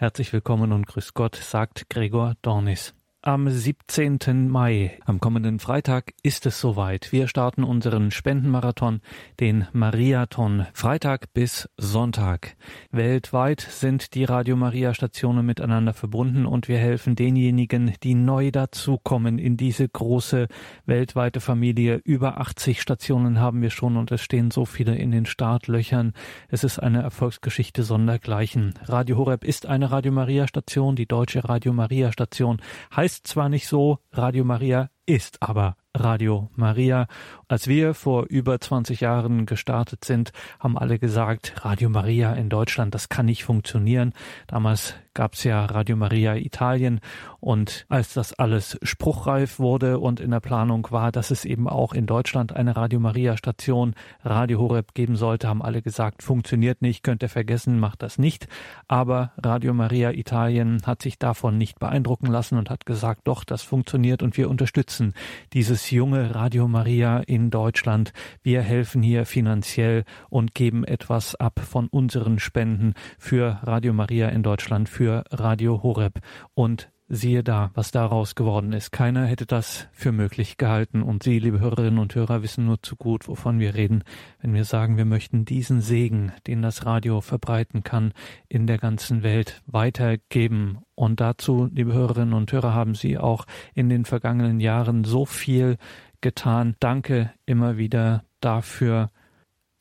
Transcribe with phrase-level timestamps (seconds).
[0.00, 2.94] Herzlich willkommen und grüß Gott, sagt Gregor Dornis.
[3.22, 4.48] Am 17.
[4.48, 7.12] Mai, am kommenden Freitag, ist es soweit.
[7.12, 9.02] Wir starten unseren Spendenmarathon,
[9.40, 12.56] den Mariathon, Freitag bis Sonntag.
[12.90, 19.38] Weltweit sind die Radio Maria Stationen miteinander verbunden und wir helfen denjenigen, die neu dazukommen
[19.38, 20.48] in diese große
[20.86, 22.00] weltweite Familie.
[22.02, 26.14] Über 80 Stationen haben wir schon und es stehen so viele in den Startlöchern.
[26.48, 28.72] Es ist eine Erfolgsgeschichte sondergleichen.
[28.86, 32.62] Radio Horeb ist eine Radio Maria Station, die deutsche Radio Maria Station
[32.96, 37.08] heißt heißt zwar nicht so, Radio Maria ist aber Radio Maria.
[37.50, 42.94] Als wir vor über 20 Jahren gestartet sind, haben alle gesagt, Radio Maria in Deutschland,
[42.94, 44.12] das kann nicht funktionieren.
[44.46, 47.00] Damals gab es ja Radio Maria Italien
[47.40, 51.92] und als das alles spruchreif wurde und in der Planung war, dass es eben auch
[51.92, 57.02] in Deutschland eine Radio Maria Station Radio Horeb geben sollte, haben alle gesagt, funktioniert nicht,
[57.02, 58.46] könnt ihr vergessen, macht das nicht.
[58.86, 63.62] Aber Radio Maria Italien hat sich davon nicht beeindrucken lassen und hat gesagt, doch, das
[63.62, 65.14] funktioniert und wir unterstützen
[65.52, 68.12] dieses junge Radio Maria in Deutschland.
[68.42, 74.42] Wir helfen hier finanziell und geben etwas ab von unseren Spenden für Radio Maria in
[74.42, 76.20] Deutschland, für Radio Horeb
[76.52, 78.92] und Siehe da, was daraus geworden ist.
[78.92, 81.02] Keiner hätte das für möglich gehalten.
[81.02, 84.04] Und Sie, liebe Hörerinnen und Hörer, wissen nur zu gut, wovon wir reden,
[84.40, 88.12] wenn wir sagen, wir möchten diesen Segen, den das Radio verbreiten kann,
[88.48, 90.78] in der ganzen Welt weitergeben.
[90.94, 93.44] Und dazu, liebe Hörerinnen und Hörer, haben Sie auch
[93.74, 95.78] in den vergangenen Jahren so viel
[96.20, 96.76] getan.
[96.80, 99.10] Danke immer wieder dafür.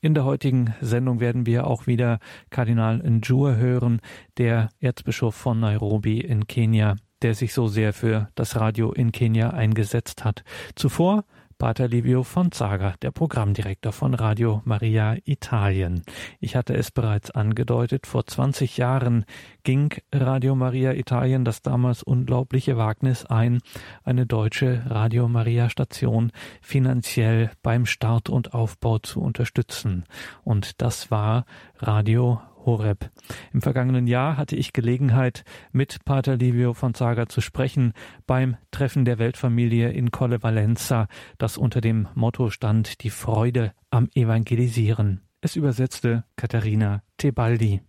[0.02, 4.02] In der heutigen Sendung werden wir auch wieder Kardinal Njur hören,
[4.38, 9.50] der Erzbischof von Nairobi in Kenia der sich so sehr für das Radio in Kenia
[9.52, 10.44] eingesetzt hat.
[10.76, 11.26] Zuvor
[11.60, 16.04] Pater Livio Fonzaga, der Programmdirektor von Radio Maria Italien.
[16.40, 19.26] Ich hatte es bereits angedeutet, vor 20 Jahren
[19.64, 23.60] ging Radio Maria Italien das damals unglaubliche Wagnis ein,
[24.06, 30.06] eine deutsche Radio Maria Station finanziell beim Start und Aufbau zu unterstützen.
[30.46, 31.46] Und das war
[31.78, 33.10] Radio Horeb.
[33.54, 37.94] Im vergangenen Jahr hatte ich Gelegenheit, mit Pater Livio Fonzaga zu sprechen
[38.28, 44.10] beim Treffen der Weltfamilie in Colle Valenza, das unter dem Motto stand Die Freude am
[44.14, 45.22] Evangelisieren.
[45.42, 47.82] Es übersetzte Katharina Tebaldi.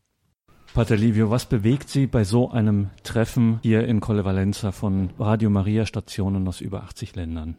[0.72, 5.50] Pater Livio, was bewegt Sie bei so einem Treffen hier in Colle Valenza von Radio
[5.50, 7.56] Maria Stationen aus über 80 Ländern?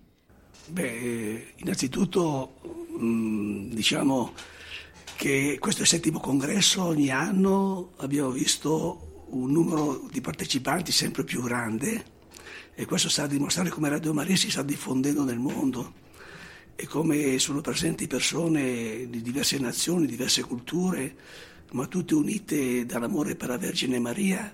[0.70, 2.50] Beh, innanzitutto,
[3.76, 4.30] diciamo,
[5.22, 11.24] che questo è il settimo congresso, ogni anno abbiamo visto un numero di partecipanti sempre
[11.24, 12.04] più grande
[12.74, 15.94] e questo sta a dimostrare come Radio Maria si sta diffondendo nel mondo
[16.76, 21.16] e come sono presenti persone di diverse nazioni, diverse culture,
[21.74, 24.52] ma tutte unite dall'amore per la Vergine Maria,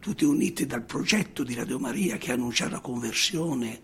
[0.00, 3.80] tutte unite dal progetto di Radio Maria che annuncia la conversione.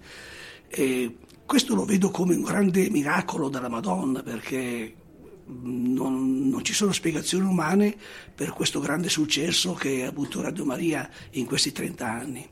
[0.67, 5.05] E questo lo vedo come un grande miracolo della Madonna perché
[5.47, 7.95] non, non, ci sono spiegazioni umane
[8.35, 12.49] per questo grande successo che ha avuto Radio Maria in questi 30 anni.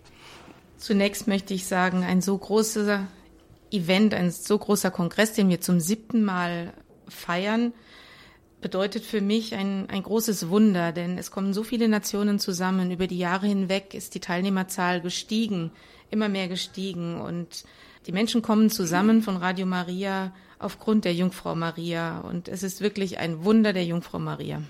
[0.79, 3.09] Zunächst möchte ich sagen, ein so großer
[3.71, 6.75] Event, ein so großer Kongress, den wir zum siebten Mal
[7.09, 7.73] feiern,
[8.61, 12.91] bedeutet für mich ein, ein großes Wunder, denn es kommen so viele Nationen zusammen.
[12.91, 15.71] Über die Jahre hinweg ist die Teilnehmerzahl gestiegen,
[16.11, 17.65] immer mehr gestiegen und
[18.07, 22.21] die Menschen kommen zusammen von Radio Maria aufgrund der Jungfrau Maria.
[22.21, 24.63] Und es ist wirklich ein Wunder der Jungfrau Maria.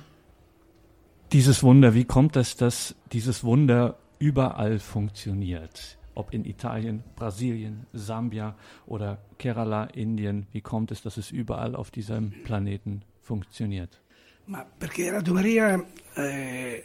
[1.33, 5.99] Dieses Wunder, wie kommt es, dass dieses Wunder überall funktioniert?
[6.15, 8.55] Ob in Italien, Brasilien, Sambia
[8.87, 14.01] oder Kerala, Indien, wie kommt es, dass es überall auf diesem Planeten funktioniert?
[14.47, 15.83] Ma perché Radio Maria
[16.17, 16.85] eh,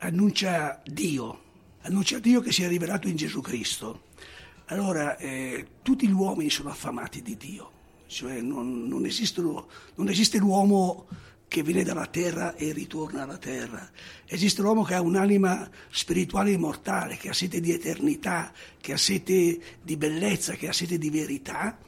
[0.00, 1.38] annuncia Dio,
[1.80, 4.02] annuncia Dio che si è rivelato in Gesù Cristo.
[4.70, 7.76] Allora eh, tutti gli uomini sono affamati di Dio
[8.08, 9.02] cioè non, non,
[9.94, 11.06] non esiste l'uomo
[11.46, 13.88] che viene dalla terra e ritorna alla terra.
[14.26, 19.60] Esiste l'uomo che ha un'anima spirituale immortale, che ha sete di eternità, che ha sete
[19.82, 21.78] di bellezza, che ha sete di verità.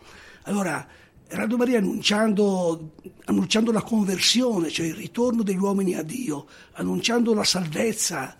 [0.42, 0.86] Allora,
[1.28, 2.94] Radio Maria annunciando,
[3.26, 8.36] annunciando la conversione, cioè il ritorno degli uomini a Dio, annunciando la salvezza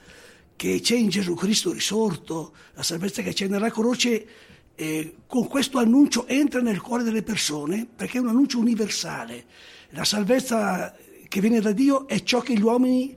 [0.61, 4.27] che c'è in Gesù Cristo risorto, la salvezza che c'è nella croce,
[4.75, 9.47] eh, con questo annuncio entra nel cuore delle persone perché è un annuncio universale.
[9.93, 10.95] La salvezza
[11.27, 13.17] che viene da Dio è ciò che gli uomini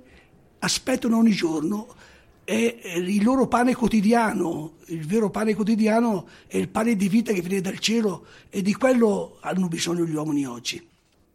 [0.60, 1.94] aspettano ogni giorno,
[2.46, 7.42] è il loro pane quotidiano, il vero pane quotidiano è il pane di vita che
[7.42, 10.82] viene dal cielo e di quello hanno bisogno gli uomini oggi.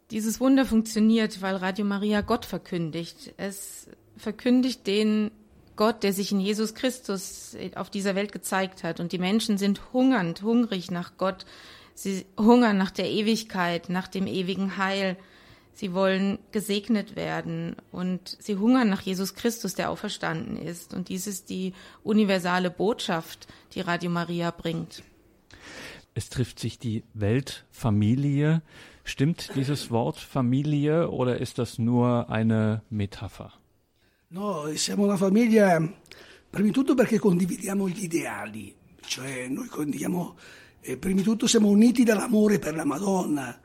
[0.07, 3.31] Dieses Wunder funktioniert, weil Radio Maria Gott verkündigt.
[3.37, 3.85] Es
[4.17, 5.29] verkündigt den
[5.79, 8.99] Gott, der sich in Jesus Christus auf dieser Welt gezeigt hat.
[8.99, 11.45] Und die Menschen sind hungernd, hungrig nach Gott.
[11.93, 15.15] Sie hungern nach der Ewigkeit, nach dem ewigen Heil.
[15.71, 20.93] Sie wollen gesegnet werden und sie hungern nach Jesus Christus, der auferstanden ist.
[20.93, 21.71] Und dies ist die
[22.03, 25.01] universale Botschaft, die Radio Maria bringt.
[26.13, 28.63] Es trifft sich die Weltfamilie.
[29.05, 33.53] Stimmt dieses Wort Familie oder ist das nur eine Metapher?
[34.31, 35.79] No, siamo una famiglia
[36.49, 40.37] prima di tutto perché condividiamo gli ideali, cioè noi condividiamo,
[40.81, 43.59] eh, prima di tutto siamo uniti dall'amore per la Madonna,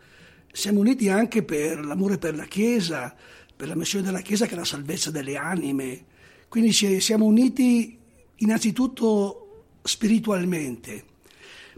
[0.50, 3.14] siamo uniti anche per l'amore per la Chiesa,
[3.54, 6.06] per la missione della Chiesa che è la salvezza delle anime,
[6.48, 7.98] quindi siamo uniti
[8.36, 11.12] innanzitutto spiritualmente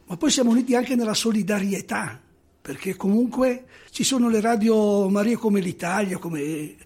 [0.05, 2.21] ma poi siamo uniti anche nella solidarietà,
[2.63, 6.77] perché comunque ci sono le radio Maria come l'Italia, come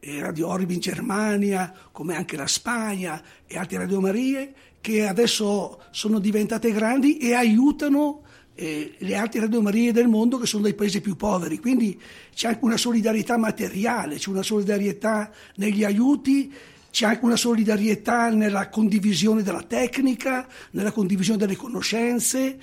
[0.00, 6.18] Radio Orbi in Germania, come anche la Spagna e altre Radio Marie, che adesso sono
[6.18, 8.22] diventate grandi e aiutano
[8.54, 11.58] eh, le altre Radio Marie del mondo che sono dei paesi più poveri.
[11.58, 12.00] Quindi
[12.34, 16.52] c'è anche una solidarietà materiale, c'è una solidarietà negli aiuti
[16.90, 22.58] c'è anche una solidarietà nella condivisione della tecnica, nella condivisione delle conoscenze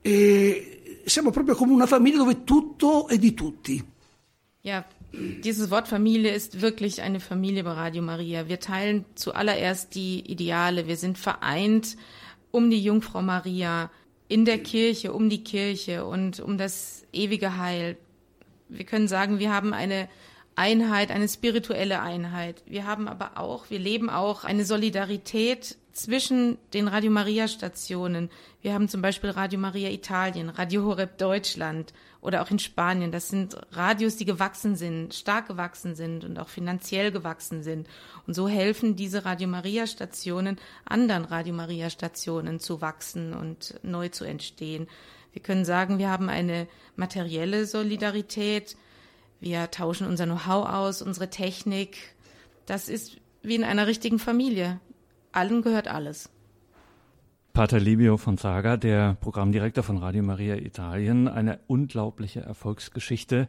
[0.00, 3.84] e siamo proprio come una famiglia dove tutto è di tutti.
[4.62, 4.84] Ja,
[5.44, 8.48] dieses Wort Familie ist wirklich eine Familie bei Radio Maria.
[8.48, 10.86] Wir teilen zuallererst die Ideale.
[10.86, 11.96] Wir sind vereint
[12.50, 13.90] um die Jungfrau Maria,
[14.28, 17.96] in der Kirche, um die Kirche und um das ewige Heil.
[18.68, 20.08] Wir können sagen, wir haben eine
[20.56, 22.62] Einheit, eine spirituelle Einheit.
[22.66, 28.30] Wir haben aber auch, wir leben auch eine Solidarität zwischen den Radio Maria Stationen.
[28.62, 31.92] Wir haben zum Beispiel Radio Maria Italien, Radio Horeb Deutschland
[32.22, 33.12] oder auch in Spanien.
[33.12, 37.86] Das sind Radios, die gewachsen sind, stark gewachsen sind und auch finanziell gewachsen sind.
[38.26, 44.08] Und so helfen diese Radio Maria Stationen anderen Radio Maria Stationen zu wachsen und neu
[44.08, 44.88] zu entstehen.
[45.32, 46.66] Wir können sagen, wir haben eine
[46.96, 48.76] materielle Solidarität,
[49.46, 52.16] wir tauschen unser Know-how aus, unsere Technik.
[52.66, 54.80] Das ist wie in einer richtigen Familie.
[55.30, 56.30] Allen gehört alles.
[57.52, 63.46] Pater Livio von Saga, der Programmdirektor von Radio Maria Italien, eine unglaubliche Erfolgsgeschichte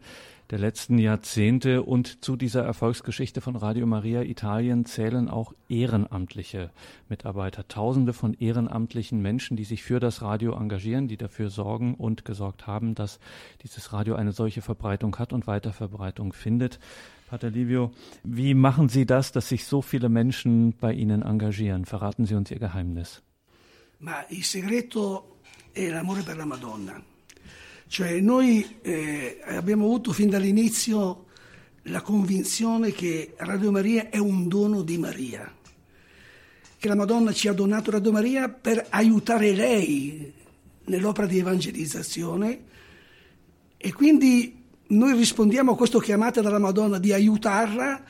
[0.49, 6.71] der letzten Jahrzehnte und zu dieser Erfolgsgeschichte von Radio Maria Italien zählen auch ehrenamtliche
[7.09, 12.23] Mitarbeiter, Tausende von ehrenamtlichen Menschen, die sich für das Radio engagieren, die dafür sorgen und
[12.23, 13.19] gesorgt haben, dass
[13.63, 16.79] dieses Radio eine solche Verbreitung hat und Weiterverbreitung findet.
[17.29, 17.91] Pater Livio,
[18.23, 21.83] wie machen Sie das, dass sich so viele Menschen bei Ihnen engagieren?
[21.83, 23.21] Verraten Sie uns Ihr Geheimnis.
[23.99, 25.39] Ma il segreto
[25.73, 27.16] è l'amore per la Madonna.
[27.87, 31.25] Cioè noi eh, abbiamo avuto fin dall'inizio
[31.83, 35.49] la convinzione che Radio Maria è un dono di Maria,
[36.77, 40.33] che la Madonna ci ha donato Radio Maria per aiutare lei
[40.85, 42.59] nell'opera di evangelizzazione
[43.77, 48.03] e quindi noi rispondiamo a questo chiamata dalla Madonna di aiutarla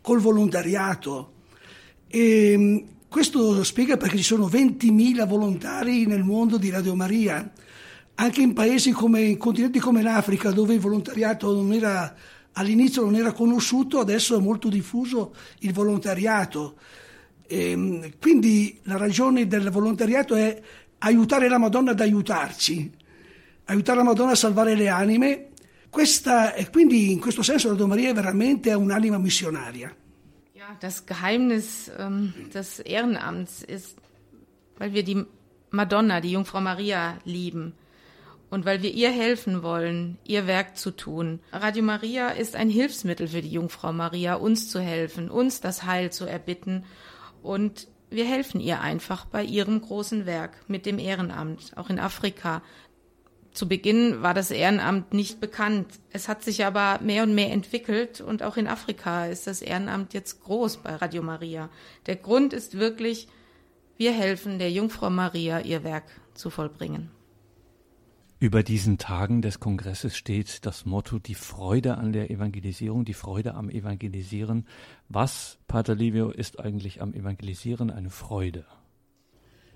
[0.00, 1.32] col volontariato.
[2.08, 7.52] E questo spiega perché ci sono 20.000 volontari nel mondo di Radio Maria,
[8.14, 12.14] anche in paesi come in continenti come l'Africa, dove il volontariato non era,
[12.52, 16.76] all'inizio non era conosciuto, adesso è molto diffuso il volontariato.
[17.46, 20.60] E, quindi la ragione del volontariato è
[20.98, 22.90] aiutare la Madonna ad aiutarci,
[23.64, 25.48] aiutare la Madonna a salvare le anime.
[25.90, 29.94] Questa, e quindi in questo senso Radio Maria è veramente un'anima missionaria.
[30.80, 33.98] das Geheimnis ähm, des Ehrenamts ist,
[34.78, 35.26] weil wir die
[35.70, 37.74] Madonna, die Jungfrau Maria, lieben
[38.52, 41.40] und weil wir ihr helfen wollen, ihr Werk zu tun.
[41.52, 46.12] Radio Maria ist ein Hilfsmittel für die Jungfrau Maria, uns zu helfen, uns das Heil
[46.12, 46.84] zu erbitten
[47.42, 52.60] und wir helfen ihr einfach bei ihrem großen Werk mit dem Ehrenamt, auch in Afrika.
[53.54, 55.86] Zu Beginn war das Ehrenamt nicht bekannt.
[56.10, 60.12] Es hat sich aber mehr und mehr entwickelt und auch in Afrika ist das Ehrenamt
[60.12, 61.70] jetzt groß bei Radio Maria.
[62.04, 63.28] Der Grund ist wirklich,
[63.96, 66.04] wir helfen der Jungfrau Maria, ihr Werk
[66.34, 67.21] zu vollbringen.
[68.42, 73.54] Über diesen Tagen des Kongresses steht das Motto die Freude an der Evangelisierung, die Freude
[73.54, 74.66] am Evangelisieren.
[75.08, 78.64] Was, Pater Livio, ist eigentlich am Evangelisieren eine Freude?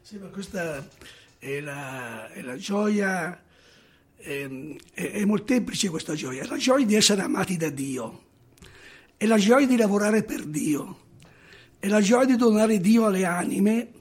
[0.03, 0.85] Sì, ma questa
[1.39, 3.41] è la, è la gioia
[4.19, 8.23] eh, è, molteplice questa gioia, è la gioia di essere amati da Dio,
[9.17, 11.03] è la gioia di lavorare per Dio,
[11.79, 13.93] è la gioia di donare Dio alle anime,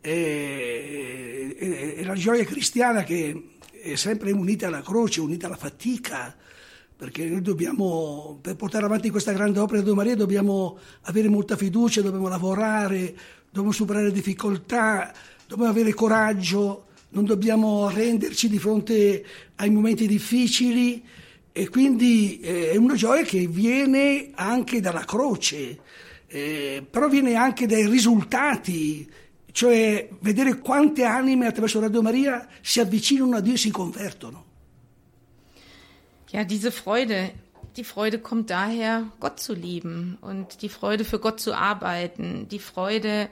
[0.00, 6.36] è, è, è la gioia cristiana che è sempre unita alla croce, unita alla fatica,
[6.96, 12.02] perché noi dobbiamo, per portare avanti questa grande opera di Maria dobbiamo avere molta fiducia,
[12.02, 13.14] dobbiamo lavorare,
[13.46, 15.12] dobbiamo superare difficoltà,
[15.46, 19.24] dobbiamo avere coraggio, non dobbiamo arrenderci di fronte
[19.56, 21.02] ai momenti difficili
[21.52, 25.78] e quindi eh, è una gioia che viene anche dalla croce,
[26.26, 29.08] eh, però viene anche dai risultati,
[29.52, 34.44] cioè vedere quante anime attraverso Radio Maria si avvicinano a Dio e si convertono.
[36.30, 37.32] Ja, diese Freude,
[37.76, 42.60] die Freude kommt daher, Gott zu lieben und die Freude für Gott zu arbeiten, die
[42.60, 43.28] Freude,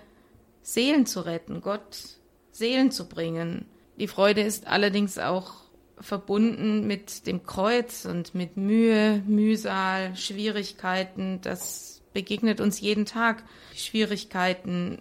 [0.63, 2.19] Seelen zu retten, Gott
[2.51, 3.67] Seelen zu bringen.
[3.99, 5.69] Die Freude ist allerdings auch
[6.01, 11.41] verbunden mit dem Kreuz und mit Mühe, Mühsal, Schwierigkeiten.
[11.43, 13.45] Das begegnet uns jeden Tag.
[13.75, 15.01] Schwierigkeiten,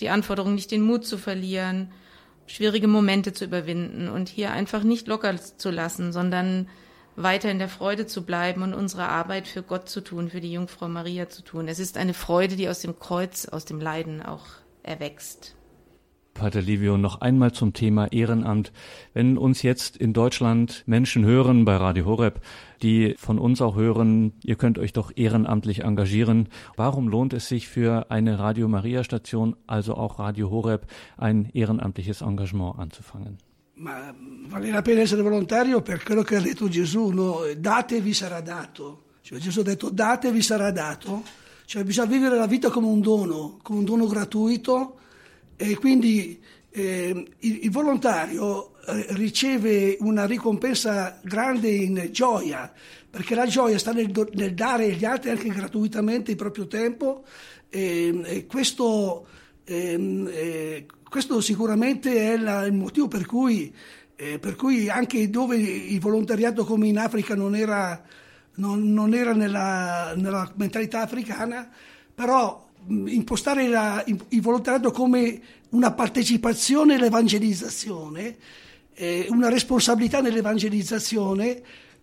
[0.00, 1.90] die Anforderung, nicht den Mut zu verlieren,
[2.46, 6.68] schwierige Momente zu überwinden und hier einfach nicht locker zu lassen, sondern
[7.16, 10.52] weiter in der Freude zu bleiben und unsere Arbeit für Gott zu tun, für die
[10.52, 11.68] Jungfrau Maria zu tun.
[11.68, 14.46] Es ist eine Freude, die aus dem Kreuz, aus dem Leiden auch
[14.82, 15.54] erwächst.
[16.38, 18.72] Pater Livio, noch einmal zum Thema Ehrenamt.
[19.12, 22.40] Wenn uns jetzt in Deutschland Menschen hören bei Radio Horeb,
[22.80, 26.48] die von uns auch hören, ihr könnt euch doch ehrenamtlich engagieren.
[26.76, 32.22] Warum lohnt es sich für eine Radio Maria Station, also auch Radio Horeb, ein ehrenamtliches
[32.22, 33.38] Engagement anzufangen?
[33.74, 34.14] Ma
[34.48, 37.40] vale la pena essere volontario per quello che ha detto Gesù, no?
[37.56, 39.02] datevi sarà dato.
[39.22, 41.22] Cioè, Gesù ha detto datevi sarà dato,
[41.64, 44.94] cioè bisogna vivere la vita come un dono, come un dono gratuito
[45.60, 52.72] e quindi eh, il, il, volontario eh, riceve una ricompensa grande in gioia,
[53.10, 57.24] perché la gioia sta nel, nel dare agli altri anche gratuitamente il proprio tempo
[57.68, 59.26] e, e questo,
[59.64, 63.74] ehm, eh, questo, sicuramente è la, il motivo per cui,
[64.14, 68.00] eh, per cui, anche dove il volontariato come in Africa non era,
[68.54, 71.68] non, non era nella, nella mentalità africana,
[72.14, 75.40] però impostare la, il volontariato come
[75.70, 78.36] una partecipazione all'evangelizzazione,
[78.94, 81.62] eh, una responsabilità nell'evangelizzazione,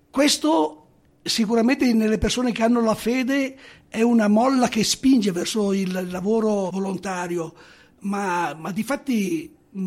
[0.10, 0.82] questo
[1.22, 3.58] sicuramente nelle persone che hanno la fede
[3.90, 7.54] è una molla che spinge verso il lavoro volontario,
[8.02, 9.80] ma, ma di fatti mh,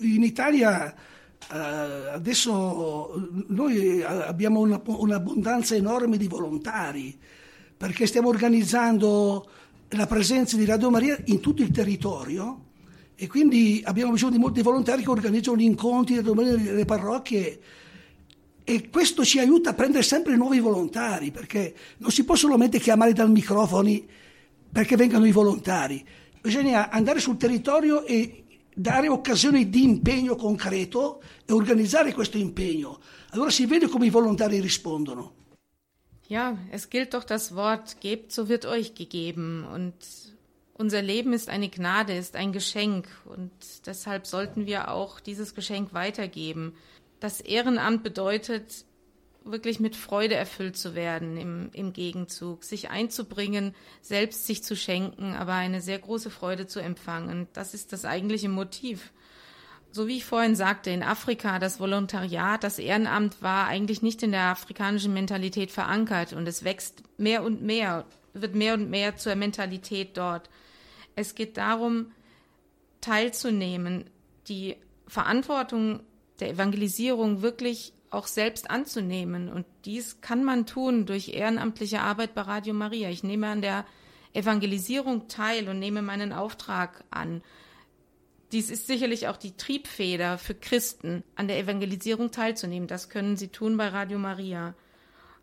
[0.00, 1.56] in Italia eh,
[2.12, 7.16] adesso noi abbiamo una, un'abbondanza enorme di volontari
[7.76, 9.48] perché stiamo organizzando
[9.90, 12.64] la presenza di Radio Maria in tutto il territorio
[13.14, 16.84] e quindi abbiamo bisogno di molti volontari che organizzano gli incontri di Radio Maria nelle
[16.84, 17.60] parrocchie
[18.64, 23.12] e questo ci aiuta a prendere sempre nuovi volontari perché non si può solamente chiamare
[23.12, 24.06] dal microfoni
[24.72, 26.04] perché vengano i volontari,
[26.40, 32.98] bisogna andare sul territorio e dare occasioni di impegno concreto e organizzare questo impegno.
[33.30, 35.44] Allora si vede come i volontari rispondono.
[36.28, 39.64] Ja, es gilt doch das Wort, gebt, so wird euch gegeben.
[39.64, 39.94] Und
[40.74, 43.08] unser Leben ist eine Gnade, ist ein Geschenk.
[43.24, 43.52] Und
[43.86, 46.74] deshalb sollten wir auch dieses Geschenk weitergeben.
[47.20, 48.84] Das Ehrenamt bedeutet,
[49.44, 55.34] wirklich mit Freude erfüllt zu werden im, im Gegenzug, sich einzubringen, selbst sich zu schenken,
[55.34, 57.46] aber eine sehr große Freude zu empfangen.
[57.52, 59.12] Das ist das eigentliche Motiv
[59.96, 64.30] so wie ich vorhin sagte, in Afrika das Volontariat, das Ehrenamt war eigentlich nicht in
[64.30, 69.34] der afrikanischen Mentalität verankert und es wächst mehr und mehr, wird mehr und mehr zur
[69.34, 70.50] Mentalität dort.
[71.16, 72.12] Es geht darum,
[73.00, 74.04] teilzunehmen,
[74.48, 74.76] die
[75.08, 76.00] Verantwortung
[76.40, 79.48] der Evangelisierung wirklich auch selbst anzunehmen.
[79.48, 83.08] Und dies kann man tun durch ehrenamtliche Arbeit bei Radio Maria.
[83.08, 83.86] Ich nehme an der
[84.34, 87.42] Evangelisierung teil und nehme meinen Auftrag an.
[88.52, 92.86] Dies ist sicherlich auch die Triebfeder für Christen, an der Evangelisierung teilzunehmen.
[92.86, 94.74] Das können sie tun bei Radio Maria.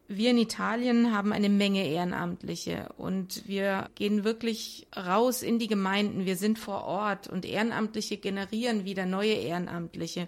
[0.07, 6.25] Wir in Italien haben eine Menge Ehrenamtliche und wir gehen wirklich raus in die Gemeinden.
[6.25, 10.27] Wir sind vor Ort und Ehrenamtliche generieren wieder neue Ehrenamtliche.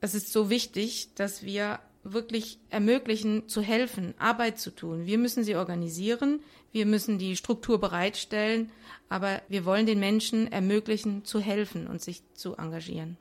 [0.00, 5.06] Es ist so wichtig, dass wir wirklich ermöglichen, zu helfen, Arbeit zu tun.
[5.06, 6.40] Wir müssen sie organisieren,
[6.72, 8.70] wir müssen die Struktur bereitstellen,
[9.08, 13.16] aber wir wollen den Menschen ermöglichen, zu helfen und sich zu engagieren.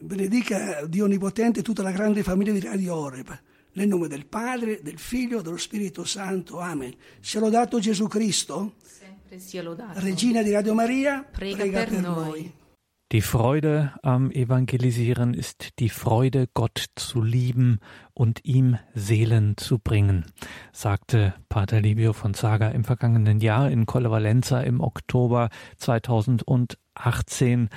[0.00, 3.36] Benedica Dio Onnipotente tutta la grande famiglia di Radio Oreb.
[3.72, 6.60] Nel nome del Padre, del Figlio dello Spirito Santo.
[6.60, 6.94] Amen.
[7.20, 8.74] Sia lodato Gesù Cristo.
[8.82, 9.98] Sempre sia lodato.
[10.00, 12.24] Regina di Radio Maria, prega, prega per, per noi.
[12.24, 12.52] noi.
[13.10, 17.78] Die Freude am Evangelisieren ist die Freude, Gott zu lieben
[18.12, 20.26] und ihm Seelen zu bringen,
[20.72, 25.48] sagte Pater Livio von Saga im vergangenen Jahr in Colle Valenza im Oktober
[25.78, 27.70] 2018,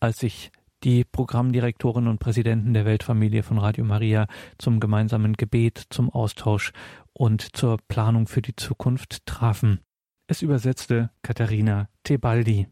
[0.00, 0.52] als sich
[0.84, 4.26] die Programmdirektoren und Präsidenten der Weltfamilie von Radio Maria
[4.56, 6.72] zum gemeinsamen Gebet, zum Austausch
[7.12, 9.80] und zur Planung für die Zukunft trafen.
[10.28, 12.68] Es übersetzte Katharina Tebaldi.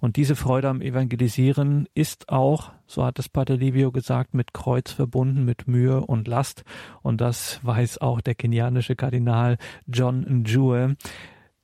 [0.00, 4.92] Und diese Freude am Evangelisieren ist auch, so hat es Pater Livio gesagt, mit Kreuz
[4.92, 6.64] verbunden, mit Mühe und Last.
[7.02, 10.96] Und das weiß auch der kenianische Kardinal John Njue.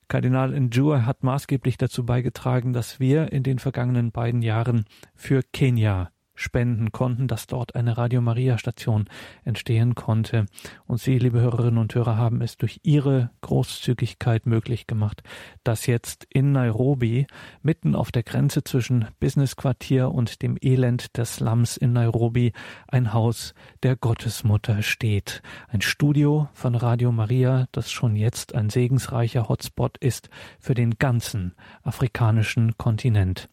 [0.07, 4.85] Kardinal Njue hat maßgeblich dazu beigetragen, dass wir in den vergangenen beiden Jahren
[5.15, 9.05] für Kenia spenden konnten, dass dort eine Radio Maria Station
[9.43, 10.45] entstehen konnte.
[10.85, 15.23] Und Sie, liebe Hörerinnen und Hörer, haben es durch Ihre Großzügigkeit möglich gemacht,
[15.63, 17.25] dass jetzt in Nairobi,
[17.63, 22.53] mitten auf der Grenze zwischen Businessquartier und dem Elend des Slums in Nairobi,
[22.87, 25.41] ein Haus der Gottesmutter steht.
[25.69, 30.29] Ein Studio von Radio Maria, das schon jetzt ein segensreicher Hotspot ist
[30.59, 33.49] für den ganzen afrikanischen Kontinent.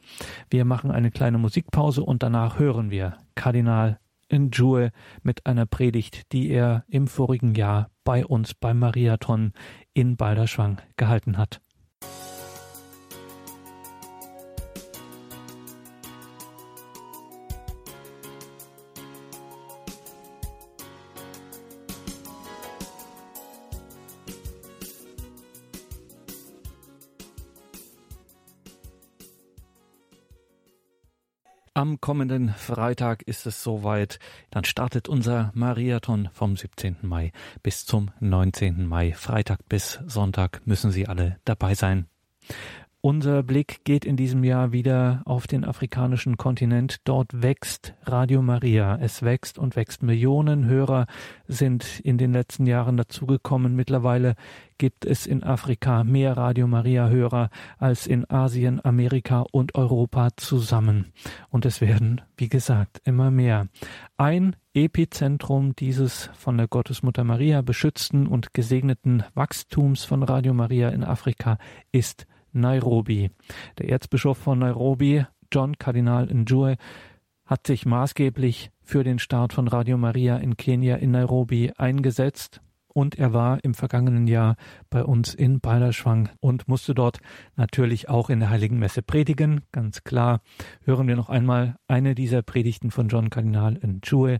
[0.50, 4.00] Wir machen eine kleine Musikpause und danach hören hören wir Kardinal
[4.32, 4.90] Njue
[5.22, 9.52] mit einer Predigt, die er im vorigen Jahr bei uns beim Mariathon
[9.92, 11.60] in Balderschwang gehalten hat.
[31.76, 34.20] Am kommenden Freitag ist es soweit.
[34.52, 36.98] Dann startet unser Mariathon vom 17.
[37.02, 37.32] Mai
[37.64, 38.86] bis zum 19.
[38.86, 39.12] Mai.
[39.12, 42.06] Freitag bis Sonntag müssen Sie alle dabei sein.
[43.04, 47.02] Unser Blick geht in diesem Jahr wieder auf den afrikanischen Kontinent.
[47.04, 48.96] Dort wächst Radio Maria.
[48.98, 50.02] Es wächst und wächst.
[50.02, 51.04] Millionen Hörer
[51.46, 53.76] sind in den letzten Jahren dazugekommen.
[53.76, 54.36] Mittlerweile
[54.78, 61.12] gibt es in Afrika mehr Radio Maria Hörer als in Asien, Amerika und Europa zusammen.
[61.50, 63.68] Und es werden, wie gesagt, immer mehr.
[64.16, 71.04] Ein Epizentrum dieses von der Gottesmutter Maria beschützten und gesegneten Wachstums von Radio Maria in
[71.04, 71.58] Afrika
[71.92, 73.30] ist Nairobi.
[73.78, 76.76] Der Erzbischof von Nairobi, John Kardinal Njue,
[77.44, 82.62] hat sich maßgeblich für den Start von Radio Maria in Kenia in Nairobi eingesetzt
[82.94, 84.56] und er war im vergangenen Jahr
[84.88, 87.18] bei uns in Balderschwang und musste dort
[87.56, 90.40] natürlich auch in der Heiligen Messe predigen, ganz klar.
[90.84, 94.38] Hören wir noch einmal eine dieser Predigten von John Kardinal Njue,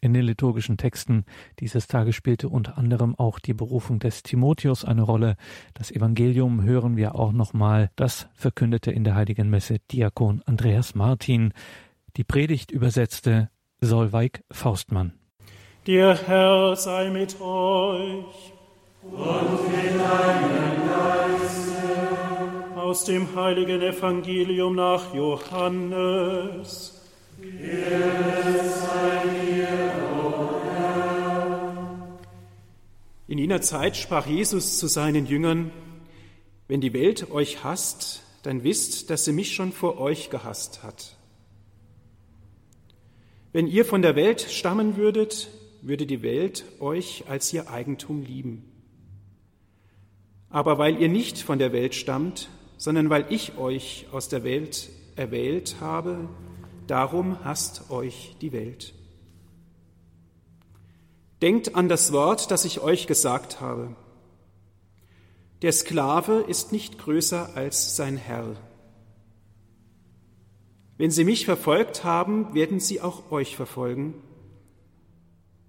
[0.00, 1.24] in den liturgischen Texten
[1.58, 5.36] dieses Tages spielte unter anderem auch die Berufung des Timotheus eine Rolle.
[5.74, 7.90] Das Evangelium hören wir auch nochmal.
[7.96, 11.52] Das verkündete in der Heiligen Messe Diakon Andreas Martin.
[12.16, 15.12] Die Predigt übersetzte Solveig Faustmann.
[15.86, 18.52] Der Herr sei mit euch.
[19.02, 21.70] Und mit deinem Geiste.
[22.76, 26.99] Aus dem heiligen Evangelium nach Johannes.
[33.30, 35.70] In jener Zeit sprach Jesus zu seinen Jüngern,
[36.66, 41.16] wenn die Welt euch hasst, dann wisst, dass sie mich schon vor euch gehasst hat.
[43.52, 45.48] Wenn ihr von der Welt stammen würdet,
[45.82, 48.64] würde die Welt euch als ihr Eigentum lieben.
[50.48, 52.48] Aber weil ihr nicht von der Welt stammt,
[52.78, 56.28] sondern weil ich euch aus der Welt erwählt habe,
[56.90, 58.94] darum hasst euch die Welt.
[61.40, 63.96] Denkt an das Wort, das ich euch gesagt habe.
[65.62, 68.56] Der Sklave ist nicht größer als sein Herr.
[70.98, 74.14] Wenn sie mich verfolgt haben, werden sie auch euch verfolgen.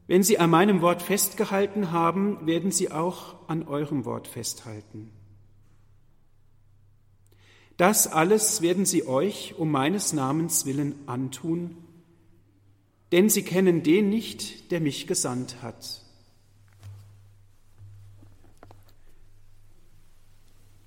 [0.08, 5.10] Wenn sie an meinem Wort festgehalten haben, werden sie auch an eurem Wort festhalten.
[7.82, 11.78] Das alles werden sie euch um meines Namens willen antun,
[13.12, 16.04] denn sie kennen den nicht, der mich gesandt hat.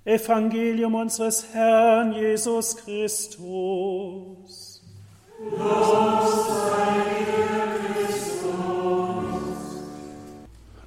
[0.04, 3.40] Evangelium unseres Herrn Jesus Christus.
[5.40, 7.12] Los sei
[7.92, 8.54] Christus.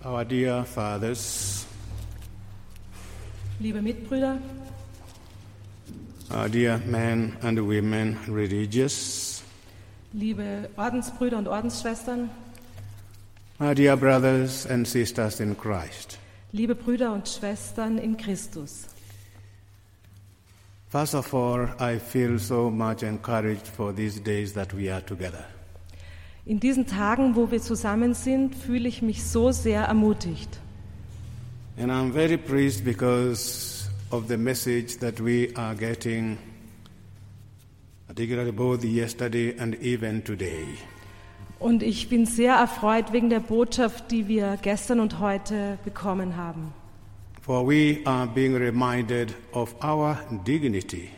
[0.05, 1.65] Our dear fathers,
[3.59, 4.39] liebe Mitbrüder,
[6.31, 9.41] uh, dear men and women, religious,
[10.13, 12.29] liebe Ordensbrüder und Ordensschwestern,
[13.59, 16.17] my dear brothers and sisters in Christ.
[16.51, 18.87] liebe Brüder und Schwestern in Christus.
[20.89, 25.45] First of all, I feel so much encouraged for these days that we are together.
[26.45, 30.59] In diesen Tagen, wo wir zusammen sind, fühle ich mich so sehr ermutigt.
[31.77, 33.76] And I'm very pleased because
[34.11, 36.37] of the message that we are getting
[38.07, 40.65] particularly both yesterday and even today.
[41.59, 46.73] Und ich bin sehr erfreut wegen der Botschaft, die wir gestern und heute bekommen haben.
[47.41, 51.09] For we are being reminded of our dignity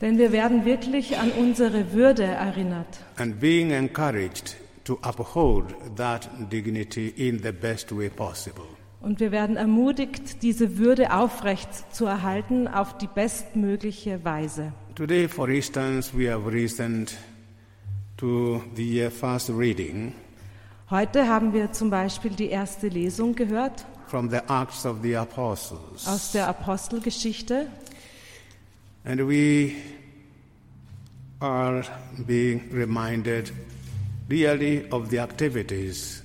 [0.00, 7.08] Denn wir werden wirklich an unsere Würde erinnert and being encouraged to uphold that dignity
[7.16, 8.66] in the best way possible.
[9.00, 14.72] Und wir werden ermutigt, diese Würde aufrecht zu erhalten auf die bestmögliche Weise.
[14.94, 17.16] Today, for instance, we have listened
[18.16, 20.12] to the first reading
[20.90, 26.06] Heute haben wir zum Beispiel die erste Lesung gehört from the Acts of the Apostles.
[26.06, 27.66] aus der Apostelgeschichte
[29.04, 29.72] And we
[31.40, 31.82] are
[32.26, 33.52] being reminded
[34.28, 36.22] really of the activities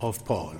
[0.00, 0.56] of Paul.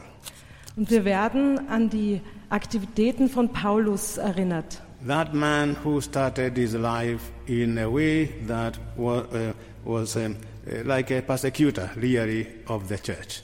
[0.79, 4.81] Und wir werden an die Aktivitäten von Paulus erinnert.
[5.07, 9.53] That man who started his life in a way that was, uh,
[9.85, 10.37] was um,
[10.67, 13.43] uh, like a persecutor, really, of the church.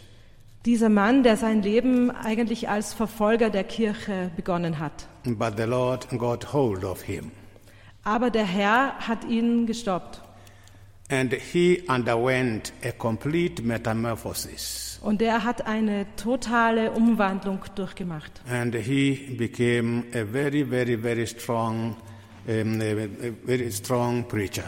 [0.65, 5.07] Dieser Mann, der sein Leben eigentlich als Verfolger der Kirche begonnen hat.
[5.25, 7.33] But the Lord got hold of him.
[8.05, 10.23] Aber der Herr hat ihn gestoppt.
[11.15, 14.99] And he underwent a complete metamorphosis.
[15.01, 18.43] Und er hat eine totale Umwandlung durchgemacht.
[18.51, 21.95] And he became a very, very, very strong,
[22.49, 23.09] um, a,
[23.47, 24.65] very strong preacher.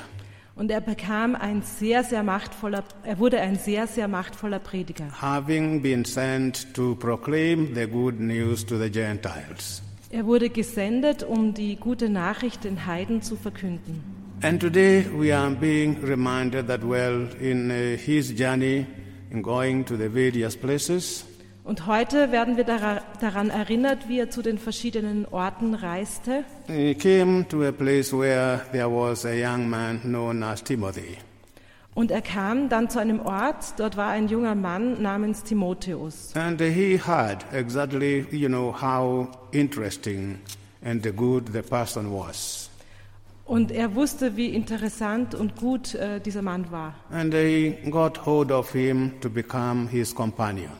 [0.54, 5.08] Und er bekam ein sehr, sehr machtvoller, er wurde ein sehr, sehr machtvoller Prediger.
[5.20, 9.82] Having been sent to proclaim the good news to the Gentiles.
[10.10, 14.25] Er wurde gesendet, um die gute Nachricht den Heiden zu verkünden.
[14.46, 18.86] And today we are being reminded that, well, in uh, his journey,
[19.32, 21.24] in going to the various places,
[21.64, 26.44] Und heute werden wir dara- daran erinnert, wie er zu den verschiedenen Orten reiste.
[26.68, 31.16] he came to a place where there was a young man known as Timothy.
[31.96, 36.36] Und er kam dann zu einem Ort, dort war ein junger Mann namens Timotheus.
[36.36, 40.38] And he heard exactly, you know, how interesting
[40.84, 42.65] and good the person was.
[43.46, 46.94] Und er wusste, wie interessant und gut äh, dieser Mann war.
[47.10, 50.72] And he got hold of him to become his companion.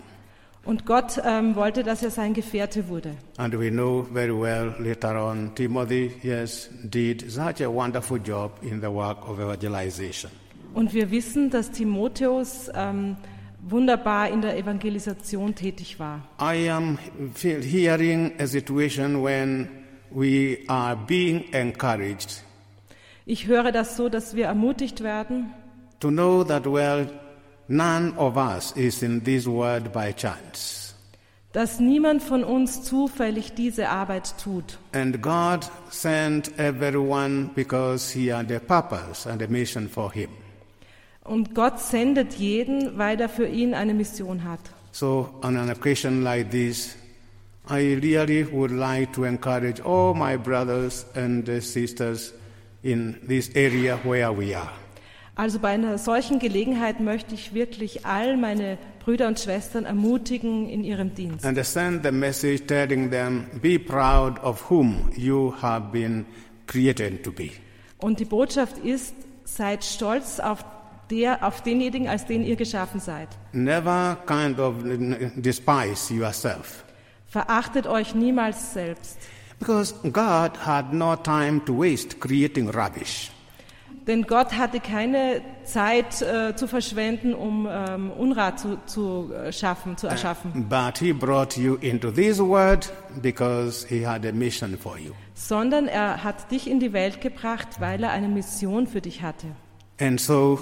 [0.65, 3.13] Und Gott ähm, wollte, dass er sein Gefährte wurde.
[3.37, 8.81] And we know very well later on, Timothy, yes, did such a wonderful job in
[8.81, 10.33] the work of evangelization.
[10.75, 13.17] Und wir wissen, dass Timotheus ähm,
[13.61, 16.23] wunderbar in der Evangelisation tätig war.
[16.41, 16.99] I am
[17.41, 19.69] hearing a situation when
[20.11, 22.43] we are being encouraged
[23.29, 25.53] Ich höre das so, dass wir ermutigt werden,
[25.99, 27.09] to know that, well,
[27.67, 30.95] none of us is in this world by chance.
[31.53, 34.79] dass niemand von uns zufällig diese Arbeit tut.
[34.93, 40.29] And God sent everyone because He had a purpose and a mission for him.
[41.25, 44.61] Und Gott sendet jeden, weil er für ihn eine Mission hat.
[44.93, 46.95] So, on an occasion like this,
[47.69, 52.33] I really would like to encourage all my brothers and sisters
[52.87, 54.71] in this area where we are.
[55.35, 60.83] Also bei einer solchen Gelegenheit möchte ich wirklich all meine Brüder und Schwestern ermutigen in
[60.83, 61.45] ihrem Dienst.
[61.45, 66.25] And send the message telling them, be proud of whom you have been
[66.67, 67.51] created to be.
[67.99, 70.65] Und die Botschaft ist, seid stolz auf,
[71.11, 73.29] der, auf denjenigen, als den ihr geschaffen seid.
[73.53, 74.77] Never kind of
[75.37, 76.83] despise yourself.
[77.27, 79.19] Verachtet euch niemals selbst.
[79.59, 83.31] Because God had no time to waste creating rubbish.
[84.07, 89.97] Denn Gott hatte keine Zeit äh, zu verschwenden, um ähm, Unrat zu, zu äh, schaffen,
[89.97, 94.97] zu erschaffen, But He brought you into this world because He had a mission for
[94.97, 95.13] you.
[95.35, 99.49] sondern er hat dich in die Welt gebracht, weil er eine Mission für dich hatte.
[99.99, 100.61] And so,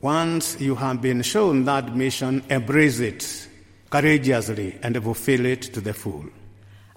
[0.00, 3.26] once you have been shown that mission, embrace it
[3.90, 6.26] courageously and fulfill it to the full.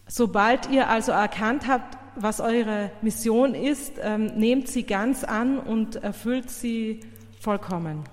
[0.08, 5.96] Sobald ihr also erkannt habt, was eure Mission ist, ähm, nehmt sie ganz an und
[5.96, 7.00] erfüllt sie
[7.40, 8.04] vollkommen.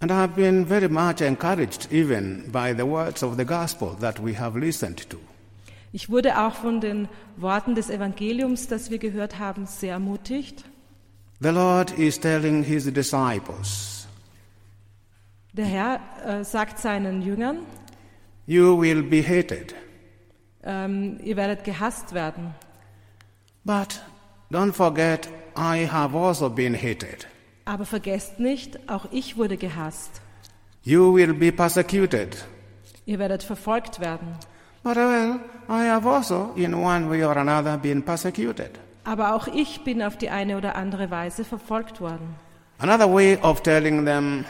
[0.00, 4.22] And I have been very much encouraged even by the words of the gospel that
[4.22, 5.18] we have listened to.
[5.92, 10.64] Ich wurde auch von den Worten des Evangeliums, das wir gehört haben, sehr ermutigt.
[11.40, 14.06] The Lord is telling His disciples,
[15.52, 17.58] Der Herr äh, sagt seinen Jüngern,
[18.46, 19.74] You will be hated,
[20.64, 22.54] ähm, ihr werdet gehasst werden.
[23.64, 24.00] but
[24.50, 27.26] don't forget, I have also been hated.
[27.64, 30.20] Aber vergesst nicht, auch ich wurde gehasst.
[30.82, 32.44] You will be persecuted,
[33.06, 34.36] Ihr werdet verfolgt werden.
[34.82, 38.70] but well, I have also, in one way or another, been persecuted.
[39.04, 42.34] Aber auch ich bin auf die eine oder andere Weise verfolgt worden.
[42.78, 44.44] Another way of telling them,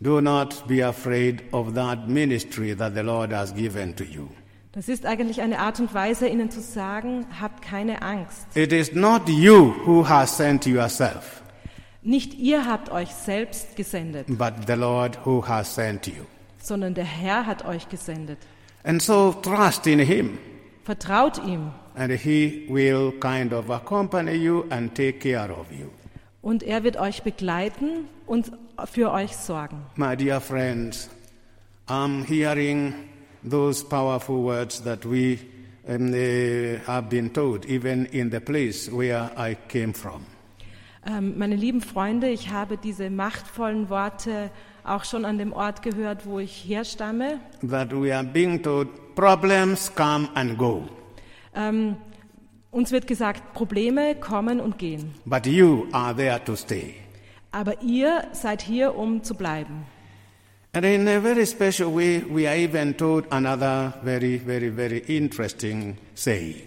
[0.00, 4.28] do not be afraid of that ministry that the Lord has given to you.
[4.72, 8.46] Das ist eigentlich eine Art und Weise, ihnen zu sagen, habt keine Angst.
[8.56, 11.42] It is not you who has sent yourself,
[12.02, 16.24] Nicht ihr habt euch selbst gesendet, but the Lord who has sent you.
[16.58, 18.38] sondern der Herr hat euch gesendet.
[18.84, 20.38] And so trust in Him,
[20.84, 25.88] Vertraut ihm and He will kind of accompany you and take care of you.
[26.40, 28.52] und er wird euch begleiten und
[28.90, 29.82] für euch sorgen.
[29.96, 31.10] My dear friends,
[31.88, 32.94] I'm hearing
[33.48, 35.38] those powerful words that we
[35.88, 40.26] um, uh, have been told, even in the place where I came from.
[41.04, 44.50] Ähm, meine lieben Freunde, ich habe diese machtvollen Worte
[44.84, 47.40] auch schon an dem Ort gehört, wo ich herstamme.
[47.68, 50.88] That we are being told problems come and go,
[51.54, 51.96] Ähm,
[52.70, 55.12] uns wird gesagt, Probleme kommen und gehen.
[55.26, 56.94] but you are there to stay.
[57.50, 59.84] Aber ihr seid hier, um zu bleiben.
[60.74, 65.98] And in a very special way, we are even told another very, very, very interesting
[66.14, 66.62] saying.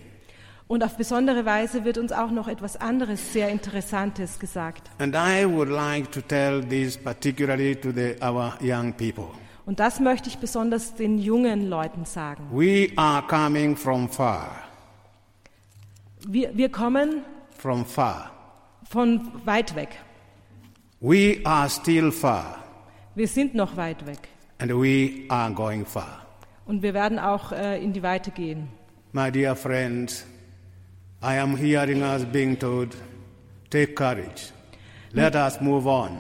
[0.67, 4.89] Und auf besondere Weise wird uns auch noch etwas anderes sehr Interessantes gesagt.
[4.99, 9.27] And I would like to tell this particularly to the, our young people.
[9.65, 12.43] Und das möchte ich besonders den jungen Leuten sagen.
[12.51, 14.51] We are coming from far,
[16.27, 17.23] Wir, wir kommen
[17.57, 18.31] from far.
[18.87, 19.89] von weit weg.
[20.99, 22.63] We are still far,
[23.15, 24.19] Wir sind noch weit weg.
[24.59, 26.25] and we are going far.
[26.65, 28.67] Und wir werden auch äh, in die Weite gehen.
[29.11, 30.25] My dear friends,
[31.21, 32.95] I am hearing us being told,
[33.69, 34.51] take courage.
[35.11, 36.17] Let us move on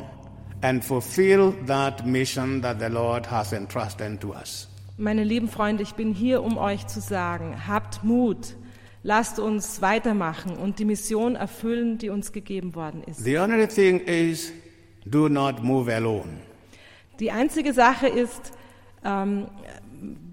[0.61, 4.67] and fulfill that mission that the Lord has entrusted to us.
[4.97, 8.55] Meine lieben Freunde, ich bin hier, um euch zu sagen, habt Mut,
[9.03, 13.21] lasst uns weitermachen und die Mission erfüllen, die uns gegeben worden ist.
[13.21, 14.53] The only thing is,
[15.05, 16.39] do not move alone.
[17.19, 18.51] Die einzige Sache ist,
[19.03, 19.47] ähm,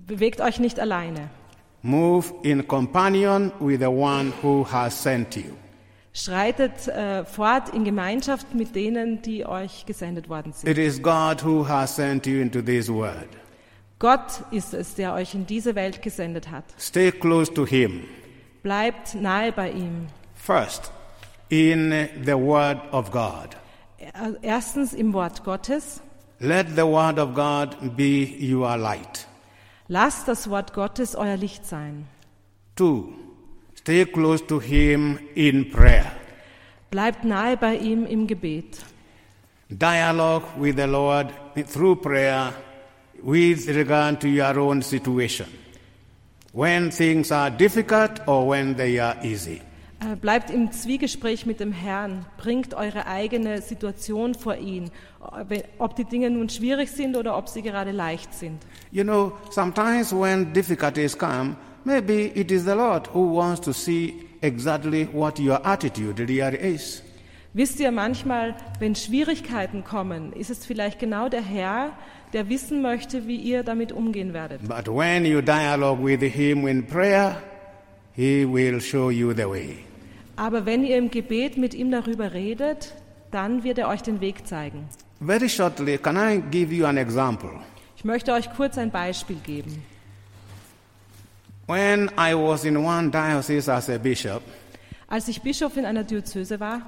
[0.07, 1.29] bewegt euch nicht alleine.
[1.83, 5.53] Move in companion with the one who has sent you.
[6.15, 10.69] Schreitet äh, fort in Gemeinschaft mit denen, die euch gesendet worden sind.
[10.69, 13.29] It is God who has sent you into this world.
[13.99, 16.65] Gott ist es, der euch in diese Welt gesendet hat.
[16.79, 18.03] Stay close to Him.
[18.63, 20.07] Bleibt nahe bei ihm.
[20.35, 20.93] First,
[21.49, 21.91] in
[22.25, 23.57] the Word of God.
[23.99, 26.03] Er- Erstens im Wort Gottes.
[26.43, 29.27] Let the Word of God be your light.
[29.89, 32.09] Lasst das Wort Gottes euer Licht sein.
[32.75, 33.13] Two,
[33.77, 36.11] stay close to Him in prayer.
[36.91, 38.81] Bleibt nahe bei ihm im Gebet.
[39.71, 41.29] Dialogue with the Lord
[41.69, 42.53] through prayer
[43.23, 45.47] with regard to your own situation.
[46.53, 49.63] When things are difficult or when they are easy.
[50.03, 52.25] Äh, Bleibt im Zwiegespräch mit dem Herrn.
[52.39, 54.91] Bringt eure eigene Situation vor ihn.
[55.79, 58.59] Ob die Dinge nun schwierig sind oder ob sie gerade leicht sind.
[58.91, 64.15] You know, sometimes when difficulties come, maybe it is the Lord who wants to see
[64.41, 67.03] exactly what your attitude really is.
[67.55, 71.93] Wisst ihr, manchmal, wenn Schwierigkeiten kommen, ist es vielleicht genau der Herr,
[72.33, 74.67] der wissen möchte, wie ihr damit umgehen werdet.
[74.67, 77.37] But when you dialogue with Him in prayer,
[78.15, 79.85] He will show you the way.
[80.37, 82.95] Aber wenn ihr im Gebet mit ihm darüber redet,
[83.31, 84.89] dann wird er euch den Weg zeigen.
[85.21, 87.51] Very shortly, can I give you an example?
[87.97, 89.85] Ich möchte euch kurz ein Beispiel geben.
[91.69, 94.43] When I was in one diocese as a bishop,
[95.09, 96.83] Als ich Bischof in einer Diözese war,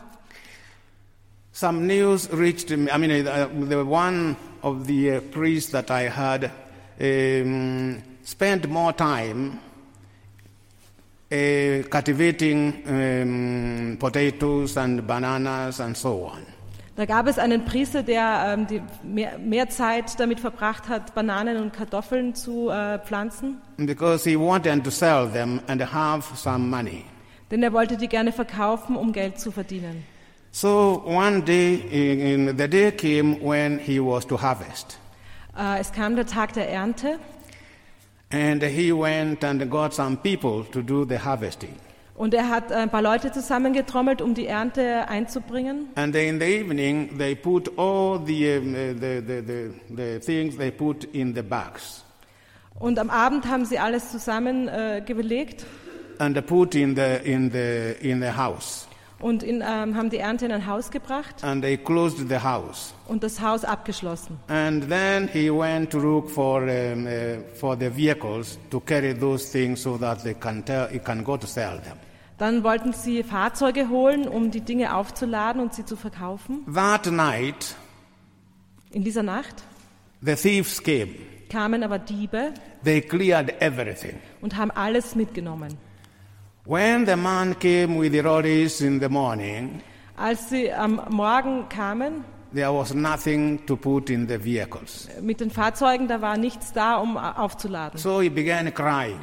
[1.53, 2.91] some news reached me.
[2.91, 6.51] I mean, uh, the one of the uh, priests that I had
[6.99, 9.61] um, spent more time
[11.33, 16.43] uh, cultivating um, potatoes and bananas and so on.
[16.97, 21.73] da gab es einen Priester, der ähm, mehr, mehr Zeit damit verbracht hat, Bananen und
[21.73, 27.05] Kartoffeln zu äh, pflanzen, Because he wanted to sell them and have some money.
[27.51, 30.05] denn er wollte die gerne verkaufen, um Geld zu verdienen.
[30.53, 34.99] So one day, in, in- the day came when he was to harvest.
[35.59, 37.19] Äh, es kam der Tag der Ernte
[38.31, 41.77] And he went and got some people to do the harvesting.
[42.17, 45.89] und er hat ein paar Leute zusammengetrommelt, um die Ernte einzubringen.
[45.97, 48.61] And in the evening, they put all the, uh,
[48.95, 52.05] the, the, the, the things they put in the bags
[52.79, 55.65] Und am Abend haben sie alles zusammengelegt
[56.19, 58.89] äh, and put in the, in the, in the house.
[59.21, 62.93] Und in, ähm, haben die Ernte in ein Haus gebracht And they closed the house.
[63.07, 64.39] und das Haus abgeschlossen.
[64.49, 67.11] And then he went to look for, um, uh,
[67.55, 71.37] for the vehicles to carry those things so that they can, tell, he can go
[71.37, 71.97] to sell them.
[72.39, 76.65] Dann wollten sie Fahrzeuge holen, um die Dinge aufzuladen und sie zu verkaufen.
[76.75, 77.77] That night,
[78.91, 79.63] In dieser Nacht
[80.21, 81.11] the thieves came.
[81.49, 82.53] kamen aber Diebe
[82.85, 84.19] They cleared everything.
[84.41, 85.79] und haben alles mitgenommen.
[86.67, 89.83] When the man came with the lorries in the morning,
[90.17, 92.25] Als sie am Morgen kamen
[92.55, 95.09] there was nothing to put in the vehicles.
[95.21, 97.99] mit den Fahrzeugen, da war nichts da, um aufzuladen.
[97.99, 99.21] So he began crying.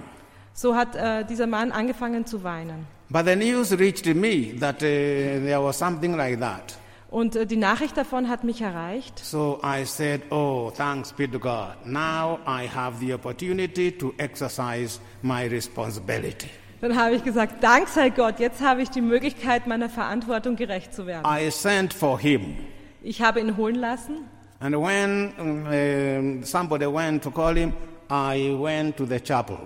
[0.54, 2.86] So hat äh, dieser Mann angefangen zu weinen.
[3.10, 6.78] But the news reached me that uh, there was something like that.
[7.10, 9.18] Und äh, die Nachricht davon hat mich erreicht.
[9.18, 11.76] So I said, Oh, thanks be to God.
[11.86, 16.52] Now I have the opportunity to exercise my responsibility.
[16.82, 20.94] Dann habe ich gesagt, Dank sei Gott, jetzt habe ich die Möglichkeit, meiner Verantwortung gerecht
[20.94, 21.26] zu werden.
[21.26, 22.58] I sent for him.
[23.04, 24.26] Ich habe ihn holen lassen
[24.60, 27.74] And when um, somebody went to call him,
[28.12, 29.58] I went to the chapel.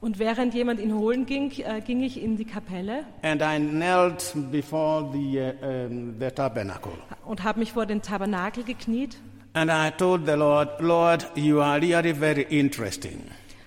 [0.00, 4.34] und während jemand ihn holen ging, äh, ging ich in die Kapelle And I knelt
[4.50, 6.92] before the, uh, um, the tabernacle.
[7.24, 9.16] und habe mich vor den Tabernakel gekniet.
[9.54, 13.20] And I told the Lord, Lord, you are really very interesting.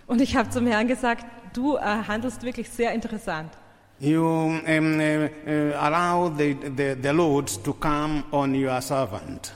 [0.06, 1.26] Und ich habe zum Herrn gesagt,
[1.58, 3.52] du äh, handelst wirklich sehr interessant.
[4.00, 9.54] You um, uh, uh, allow the, the, the loads to come on your servant.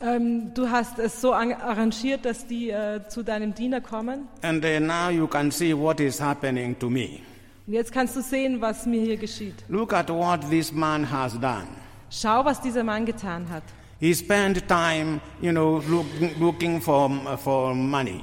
[0.00, 4.28] Ähm, du hast es so an- arrangiert, dass die äh, zu deinem Diener kommen.
[4.42, 7.20] And uh, now you can see what is happening to me.
[7.66, 9.54] Und jetzt kannst du sehen, was mir hier geschieht.
[9.68, 11.66] Look at what this man has done.
[12.10, 13.64] Schau, was dieser Mann getan hat.
[13.98, 16.06] He spent time, you know, look,
[16.38, 18.22] looking for, for money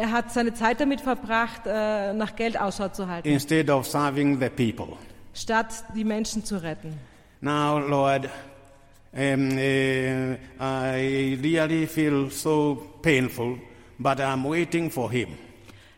[0.00, 4.40] Er hat seine Zeit damit verbracht, äh, nach Geld Ausschau zu halten, instead of serving
[4.40, 4.96] the people.
[5.34, 6.98] statt die Menschen zu retten.
[7.42, 8.24] Now, Lord,
[9.12, 13.58] um, uh, I really feel so painful,
[13.98, 15.28] but I'm waiting for him.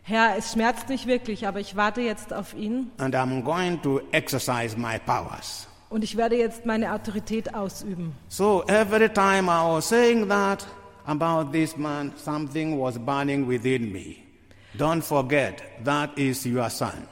[0.02, 4.00] Herr, es schmerzt mich wirklich, aber ich warte jetzt auf ihn And I'm going to
[4.10, 5.68] exercise my powers.
[5.90, 8.14] und ich werde jetzt meine Autorität ausüben.
[8.26, 10.66] So every time I was saying that
[11.06, 14.24] about this man, something was burning within me.
[14.76, 17.06] Don't forget, that is your son.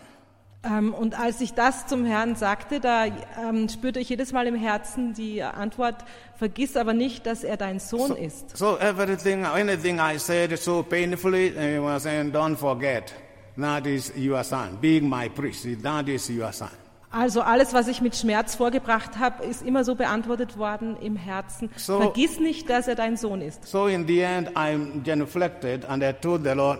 [0.62, 4.54] Ähm, und als ich das zum Herrn sagte, da ähm, spürte ich jedes Mal im
[4.54, 6.04] Herzen die Antwort,
[6.36, 8.56] vergiss aber nicht, dass er dein Sohn ist.
[8.58, 13.14] So everything, anything I said so painfully, I was saying, don't forget,
[13.56, 14.76] that is your son.
[14.82, 16.68] Being my priest, that is your son.
[17.12, 21.68] Also alles, was ich mit Schmerz vorgebracht habe, ist immer so beantwortet worden im Herzen.
[21.76, 23.66] So- vergiss nicht, dass er dein Sohn ist.
[23.66, 26.78] So in the end, I genuflected and I told the Lord,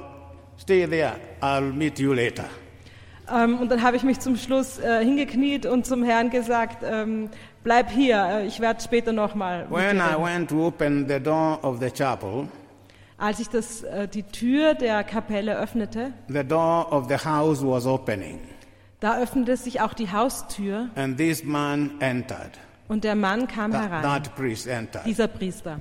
[0.56, 2.44] stay there, I'll meet you later.
[3.32, 7.28] Ähm, und dann habe ich mich zum Schluss äh, hingekniet und zum Herrn gesagt, ähm,
[7.64, 9.66] bleib hier, äh, ich werde später nochmal.
[9.70, 12.46] When I went to open the door of the chapel,
[13.18, 17.84] Als ich das, äh, die Tür der Kapelle öffnete, the door of the house was
[17.86, 18.38] opening,
[19.00, 22.52] da öffnete sich auch die Haustür and this man entered.
[22.88, 25.04] und der Mann kam That, herein, that priest entered.
[25.06, 25.80] dieser Priester.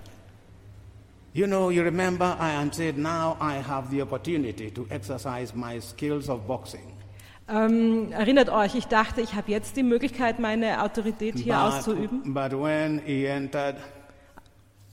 [1.33, 6.27] You know, you remember I said, now I have the opportunity to exercise my skills
[6.27, 6.81] of boxing.
[7.47, 12.33] Ähm, erinnert euch, ich dachte, ich habe jetzt die Möglichkeit, meine Autorität hier auszuüben.
[12.33, 13.75] but when he entered,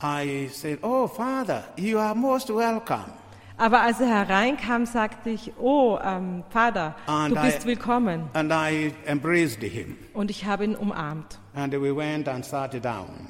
[0.02, 3.12] I said, Oh, Father, you are most welcome.
[3.58, 8.24] Aber als er hereinkam, sagte ich, oh, ähm, Vater, And du bist I- willkommen.
[8.34, 9.96] And I embraced him.
[10.12, 11.38] Und ich habe ihn umarmt.
[11.54, 13.28] And we went and sat down.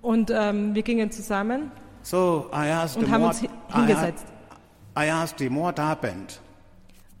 [0.00, 1.70] Und ähm, wir gingen zusammen
[2.02, 4.26] So I asked und him haben what, uns hi- I, hingesetzt.
[4.98, 6.40] I asked him what happened.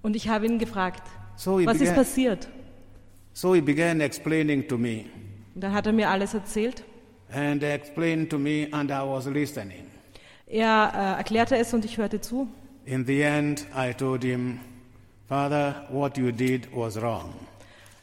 [0.02, 1.02] Und ich habe ihn gefragt,
[1.36, 2.48] So he, was ist began, passiert?
[3.34, 5.04] so he began explaining to me.
[5.54, 6.82] Und dann hat er mir alles erzählt.
[7.32, 9.86] And explained to me, and I was listening.
[10.52, 12.46] Er äh, erklärte es und ich hörte zu.
[12.84, 14.60] In the end, I told him,
[15.26, 17.32] Father, what you did was wrong.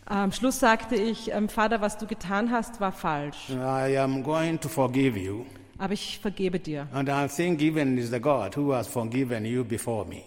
[0.06, 3.52] Am Schluss sagte ich, ähm, Vater, was du getan hast, war falsch.
[3.52, 5.46] I am going to forgive you.
[5.78, 6.88] Aber ich vergebe dir.
[6.92, 10.24] And I think even is the God who has forgiven you before me.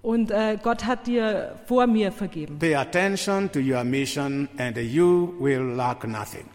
[0.00, 2.58] Und äh, Gott hat dir vor mir vergeben.
[2.58, 6.46] Pay attention to your mission, and you will lack nothing.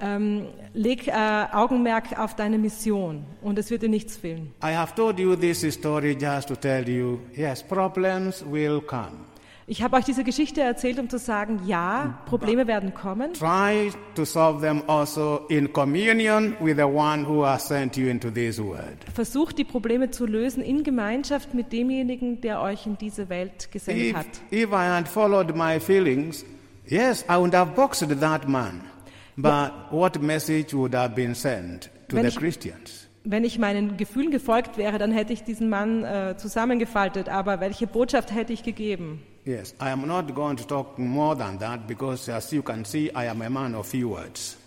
[0.00, 1.12] Ähm, leg äh,
[1.52, 4.52] Augenmerk auf deine Mission und es wird dir nichts fehlen.
[4.62, 9.12] I have told you this story just to tell you yes, problems will come.
[9.66, 14.26] Ich habe euch diese Geschichte erzählt, um zu sagen, ja, Probleme werden kommen, Try to
[14.26, 18.98] solve them also in communion with the one who has sent you into this world.
[19.14, 24.04] Versucht die Probleme zu lösen in Gemeinschaft mit demjenigen, der euch in diese Welt gesendet
[24.08, 24.26] If, hat.
[24.50, 26.44] if I had followed my feelings,
[26.86, 28.82] yes, I would have boxed that man.
[29.36, 33.08] But what message would have been sent to the ich- Christians?
[33.26, 37.86] Wenn ich meinen Gefühlen gefolgt wäre, dann hätte ich diesen Mann äh, zusammengefaltet, aber welche
[37.86, 39.22] Botschaft hätte ich gegeben?
[39.46, 43.06] Yes, I am not going to talk more than that because, as you can see,
[43.16, 44.58] I am a man of few words.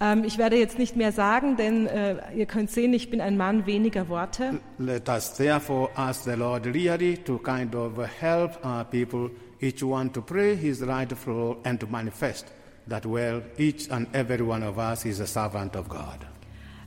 [0.00, 3.36] Ähm, ich werde jetzt nicht mehr sagen, denn äh, ihr könnt sehen, ich bin ein
[3.36, 4.60] Mann weniger Worte.
[4.78, 10.10] Let us therefore ask the Lord really to kind of help our people, each one
[10.12, 12.46] to pray his rightful and to manifest
[12.88, 16.26] that, well, each and every one of us is a servant of God.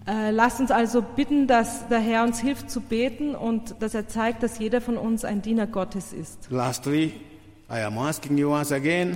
[0.08, 4.08] Äh, lasst uns also bitten, dass der Herr uns hilft zu beten und dass er
[4.08, 6.48] zeigt, dass jeder von uns ein Diener Gottes ist.
[6.50, 7.14] Lastly,
[7.70, 9.16] I am asking you once again,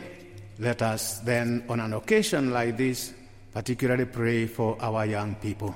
[0.59, 3.15] let us then, on an occasion like this,
[3.51, 5.73] particularly pray for our young people.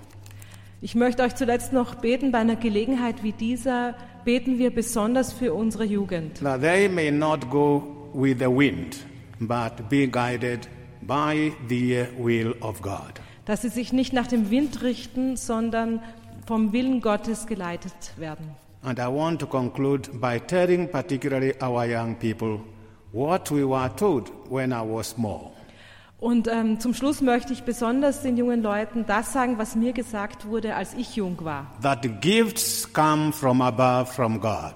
[0.82, 5.54] Ich möchte euch zuletzt noch beten, bei einer Gelegenheit wie dieser beten wir besonders für
[5.54, 6.40] unsere Jugend.
[6.42, 9.04] That they may not go with the wind,
[9.40, 10.70] but be guided
[11.02, 13.14] by the will of God.
[13.46, 16.02] Dass sie sich nicht nach dem Wind richten, sondern
[16.46, 18.56] vom Willen Gottes geleitet werden.
[18.82, 22.60] And I want to conclude by telling particularly our young people
[23.12, 25.52] what we were told when I was small.
[26.20, 30.46] Und ähm, zum Schluss möchte ich besonders den jungen Leuten das sagen, was mir gesagt
[30.46, 31.68] wurde, als ich jung war.
[31.82, 34.74] That the gifts come from above, from God.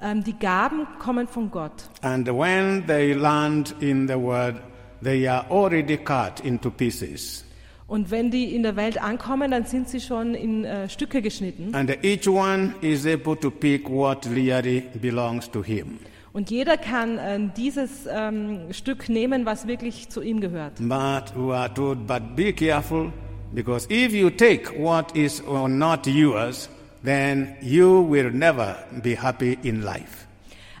[0.00, 1.72] Ähm, die Gaben kommen von Gott.
[2.02, 4.56] And when they land in the world,
[5.02, 7.44] they are already cut into pieces.
[7.88, 11.72] Und wenn die in der Welt ankommen, dann sind sie schon in äh, Stücke geschnitten.
[11.74, 15.98] And each one is able to pick what really belongs to him.
[16.32, 20.74] Und jeder kann äh, dieses ähm, Stück nehmen, was wirklich zu ihm gehört.
[20.80, 23.12] But we are told, but be careful,
[23.54, 26.68] because if you take what is not yours,
[27.04, 30.25] then you will never be happy in life.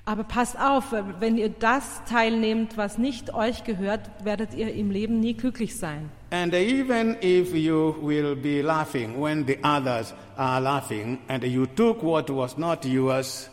[0.08, 5.18] Aber passt auf, wenn ihr das teilnehmt, was nicht euch gehört, werdet ihr im Leben
[5.18, 6.10] nie glücklich sein.
[6.30, 12.04] And even if you will be laughing when the others are laughing, and you took
[12.04, 13.50] what was not yours,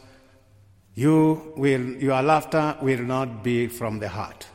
[0.93, 4.52] you will, your laughter will not be from the heart.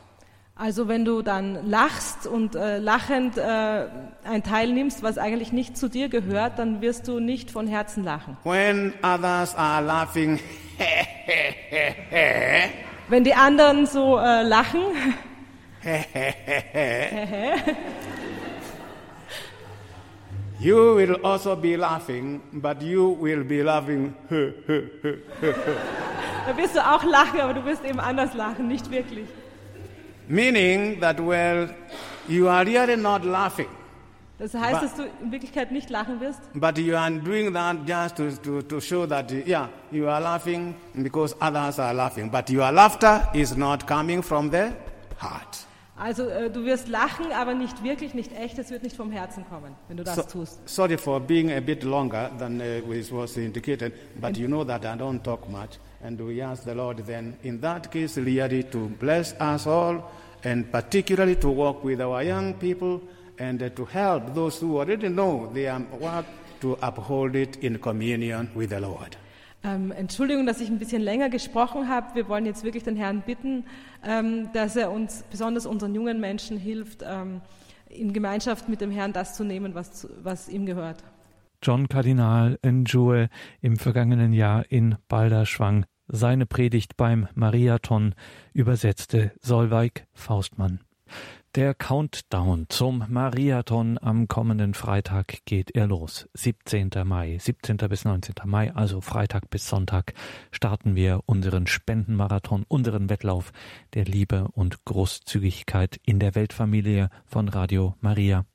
[0.61, 3.85] Also wenn du dann lachst und äh, lachend äh,
[4.25, 8.03] ein Teil nimmst, was eigentlich nicht zu dir gehört, dann wirst du nicht von Herzen
[8.03, 8.35] lachen.
[8.43, 10.37] When others are laughing,
[13.07, 14.81] Wenn die anderen so äh, lachen,
[20.59, 24.13] you will also be laughing, but you will be laughing.
[24.29, 24.53] dann
[26.57, 29.29] wirst du auch lachen, aber du wirst eben anders lachen, nicht wirklich.
[30.29, 31.67] Meaning that, well,
[32.27, 33.65] you are really not laughing,
[34.37, 37.77] Das heißt, Ba- dass du in Wirklichkeit nicht lachen wirst, but you are doing that
[37.87, 42.29] just to, to, to show that, yeah, you are laughing because others are laughing.
[42.29, 44.71] But your laughter is not coming from the
[45.19, 45.65] heart.
[45.97, 49.43] Also äh, du wirst lachen, aber nicht wirklich, nicht echt, es wird nicht vom Herzen
[49.49, 50.59] kommen, wenn du das So, tust.
[50.69, 54.95] sorry for being a bit longer than uh, was indicated, but you know that I
[54.97, 55.79] don't talk much.
[56.01, 60.09] And we ask the Lord then, in that case, really to bless us all,
[60.43, 63.01] and particularly to work with our young people,
[63.37, 66.25] and uh, to help those who already know their work
[66.61, 69.17] to uphold it in communion with the Lord.
[69.61, 72.15] Ähm, Entschuldigung, dass ich ein bisschen länger gesprochen habe.
[72.15, 73.65] Wir wollen jetzt wirklich den Herrn bitten,
[74.05, 77.41] ähm, dass er uns, besonders unseren jungen Menschen, hilft, ähm,
[77.89, 81.03] in Gemeinschaft mit dem Herrn das zu nehmen, was, was ihm gehört.
[81.61, 83.29] John Kardinal Njue
[83.61, 85.85] im vergangenen Jahr in Balderschwang.
[86.07, 88.15] Seine Predigt beim Mariathon
[88.53, 90.79] übersetzte Solveig Faustmann.
[91.55, 96.29] Der Countdown zum Mariathon am kommenden Freitag geht er los.
[96.35, 96.91] 17.
[97.03, 97.77] Mai, 17.
[97.89, 98.35] bis 19.
[98.45, 100.13] Mai, also Freitag bis Sonntag,
[100.51, 103.51] starten wir unseren Spendenmarathon, unseren Wettlauf
[103.95, 108.45] der Liebe und Großzügigkeit in der Weltfamilie von Radio Maria.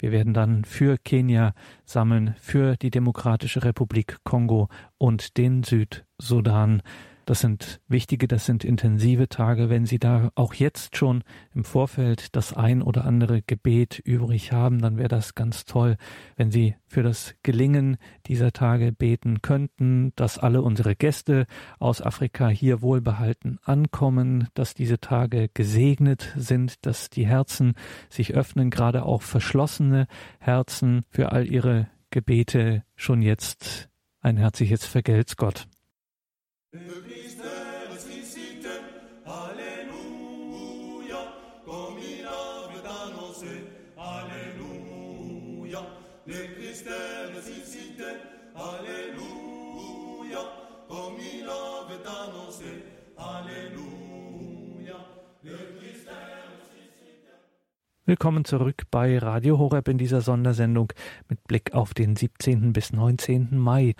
[0.00, 1.52] Wir werden dann für Kenia
[1.84, 6.82] sammeln, für die Demokratische Republik Kongo und den Südsudan.
[7.30, 9.70] Das sind wichtige, das sind intensive Tage.
[9.70, 11.22] Wenn Sie da auch jetzt schon
[11.54, 15.96] im Vorfeld das ein oder andere Gebet übrig haben, dann wäre das ganz toll,
[16.34, 21.46] wenn Sie für das Gelingen dieser Tage beten könnten, dass alle unsere Gäste
[21.78, 27.74] aus Afrika hier wohlbehalten ankommen, dass diese Tage gesegnet sind, dass die Herzen
[28.08, 30.08] sich öffnen, gerade auch verschlossene
[30.40, 33.88] Herzen für all ihre Gebete schon jetzt
[34.20, 35.68] ein herzliches Vergelt's Gott.
[36.72, 36.86] Alléluia,
[41.64, 43.66] comme il avait annoncé.
[43.96, 45.82] Alléluia,
[46.26, 48.04] le Christ est ressuscité.
[48.54, 50.42] Alléluia,
[50.88, 52.84] comme il avait annoncé.
[53.18, 54.98] Alléluia,
[55.42, 57.32] le Christ ressuscité.
[58.06, 60.92] Willkommen zurück bei Radio Horeb in dieser Sondersendung
[61.28, 62.72] mit Blick auf den 17.
[62.72, 63.58] bis 19.
[63.58, 63.94] Mai.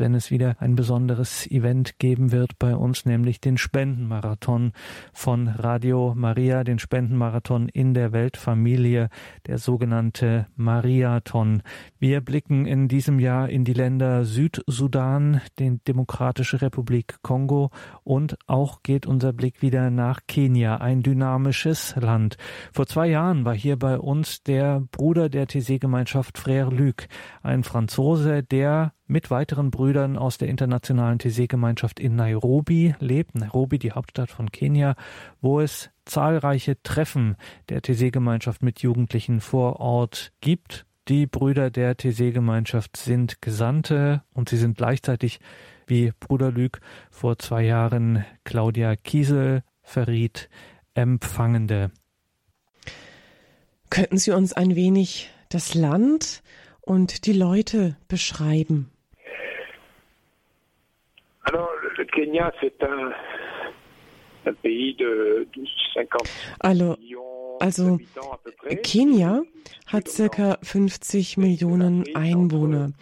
[0.00, 4.72] Wenn es wieder ein besonderes Event geben wird bei uns, nämlich den Spendenmarathon
[5.12, 9.10] von Radio Maria, den Spendenmarathon in der Weltfamilie,
[9.46, 11.62] der sogenannte Mariathon.
[11.98, 17.70] Wir blicken in diesem Jahr in die Länder Südsudan, den Demokratische Republik Kongo
[18.02, 22.38] und auch geht unser Blick wieder nach Kenia, ein dynamisches Land.
[22.72, 27.06] Vor zwei Jahren war hier bei uns der Bruder der TC-Gemeinschaft Frère Luc,
[27.42, 33.34] ein Franzose, der mit weiteren Brüdern aus der internationalen TC-Gemeinschaft in Nairobi lebt.
[33.34, 34.94] Nairobi, die Hauptstadt von Kenia,
[35.40, 37.36] wo es zahlreiche Treffen
[37.68, 40.86] der TC-Gemeinschaft mit Jugendlichen vor Ort gibt.
[41.08, 45.40] Die Brüder der TC-Gemeinschaft sind Gesandte und sie sind gleichzeitig,
[45.88, 46.80] wie Bruder Lüg
[47.10, 50.48] vor zwei Jahren Claudia Kiesel verriet,
[50.94, 51.90] Empfangende.
[53.90, 56.44] Könnten Sie uns ein wenig das Land
[56.80, 58.90] und die Leute beschreiben?
[67.60, 67.98] Also,
[68.82, 69.42] Kenya
[69.86, 72.92] hat circa 50 Millionen Einwohner.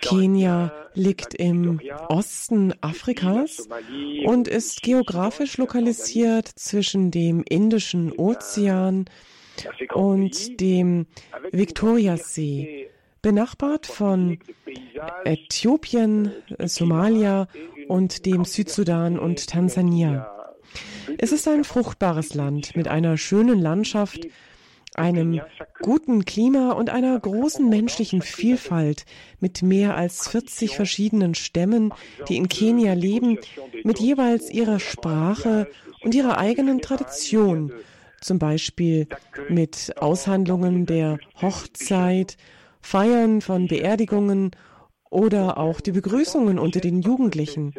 [0.00, 3.68] Kenia liegt im Osten Afrikas
[4.24, 9.06] und ist geografisch lokalisiert zwischen dem Indischen Ozean
[9.94, 11.06] und dem
[11.50, 12.88] Viktoriasee,
[13.22, 14.38] benachbart von
[15.24, 16.32] Äthiopien,
[16.64, 17.46] Somalia
[17.88, 20.28] und dem Südsudan und Tansania.
[21.18, 24.26] Es ist ein fruchtbares Land mit einer schönen Landschaft,
[24.94, 25.40] einem
[25.80, 29.06] guten Klima und einer großen menschlichen Vielfalt
[29.40, 31.94] mit mehr als 40 verschiedenen Stämmen,
[32.28, 33.38] die in Kenia leben,
[33.84, 35.68] mit jeweils ihrer Sprache
[36.02, 37.72] und ihrer eigenen Tradition,
[38.20, 39.06] zum Beispiel
[39.48, 42.36] mit Aushandlungen der Hochzeit,
[42.82, 44.50] Feiern von Beerdigungen
[45.10, 47.74] oder auch die Begrüßungen unter den Jugendlichen.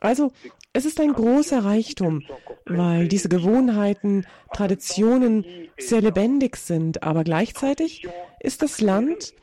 [0.00, 0.32] Also
[0.72, 2.22] es ist ein großer Reichtum,
[2.64, 5.44] weil diese Gewohnheiten, Traditionen
[5.78, 8.06] sehr lebendig sind, aber gleichzeitig
[8.40, 9.34] ist das Land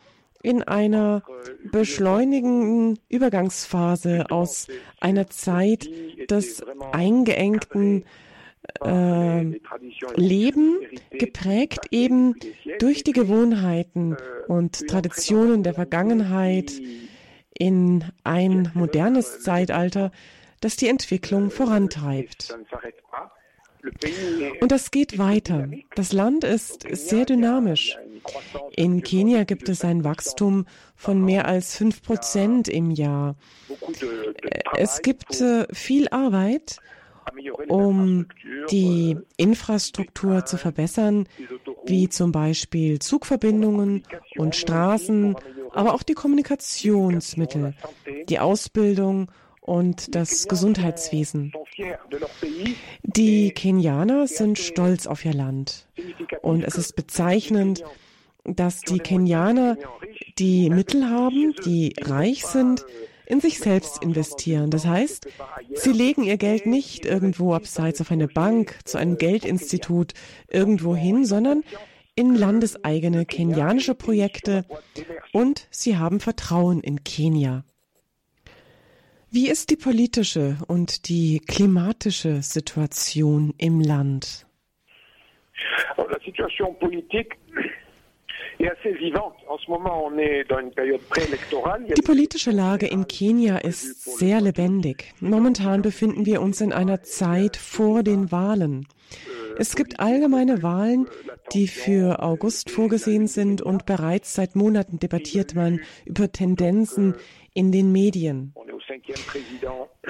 [0.42, 1.24] in einer
[1.72, 4.68] beschleunigenden Übergangsphase aus
[5.00, 5.90] einer Zeit
[6.30, 8.06] des eingeengten
[8.82, 9.44] äh,
[10.16, 10.80] Leben,
[11.12, 12.36] geprägt eben
[12.80, 14.18] durch die Gewohnheiten
[14.48, 16.74] und Traditionen der Vergangenheit
[17.58, 20.12] in ein modernes Zeitalter,
[20.62, 22.56] das die Entwicklung vorantreibt.
[24.60, 25.70] Und das geht weiter.
[25.96, 27.98] Das Land ist sehr dynamisch.
[28.76, 30.66] In Kenia gibt es ein Wachstum
[30.96, 33.36] von mehr als fünf Prozent im Jahr.
[34.76, 36.78] Es gibt äh, viel Arbeit,
[37.68, 38.28] um
[38.72, 41.28] die Infrastruktur zu verbessern,
[41.86, 44.04] wie zum Beispiel Zugverbindungen
[44.38, 45.36] und Straßen,
[45.72, 47.76] aber auch die Kommunikationsmittel,
[48.30, 51.54] die Ausbildung und das Gesundheitswesen.
[53.04, 55.88] Die Kenianer sind stolz auf ihr Land.
[56.42, 57.84] Und es ist bezeichnend,
[58.46, 59.78] dass die Kenianer
[60.40, 62.86] die Mittel haben, die reich sind,
[63.28, 64.72] in sich selbst investieren.
[64.72, 65.28] Das heißt,
[65.76, 70.14] sie legen ihr Geld nicht irgendwo abseits auf eine Bank, zu einem Geldinstitut,
[70.48, 71.64] irgendwo hin, sondern
[72.16, 74.66] in landeseigene kenianische Projekte
[75.34, 77.64] und sie haben Vertrauen in Kenia.
[79.30, 84.48] Wie ist die politische und die klimatische Situation im Land?
[85.98, 87.36] La situation politique
[91.96, 95.14] die politische Lage in Kenia ist sehr lebendig.
[95.20, 98.88] Momentan befinden wir uns in einer Zeit vor den Wahlen.
[99.60, 101.08] Es gibt allgemeine Wahlen,
[101.54, 107.16] die für August vorgesehen sind und bereits seit Monaten debattiert man über Tendenzen
[107.54, 108.54] in den Medien.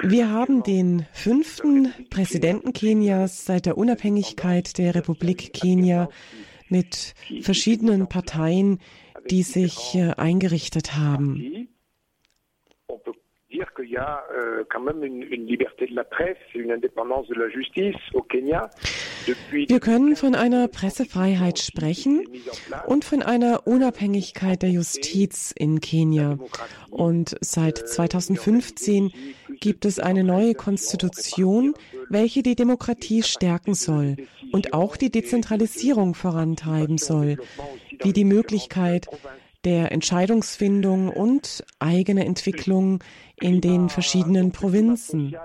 [0.02, 6.08] Wir haben den fünften Präsidenten Kenias seit der Unabhängigkeit der Republik Kenia
[6.70, 8.80] mit verschiedenen Parteien,
[9.30, 11.68] die sich äh, eingerichtet haben.
[19.50, 22.26] Wir können von einer Pressefreiheit sprechen
[22.86, 26.38] und von einer Unabhängigkeit der Justiz in Kenia.
[26.90, 29.12] Und seit 2015
[29.60, 31.74] gibt es eine neue Konstitution,
[32.10, 34.16] welche die Demokratie stärken soll
[34.52, 37.38] und auch die Dezentralisierung vorantreiben soll,
[38.02, 39.06] wie die Möglichkeit
[39.64, 43.02] der Entscheidungsfindung und eigene Entwicklung
[43.40, 45.36] in den verschiedenen Provinzen.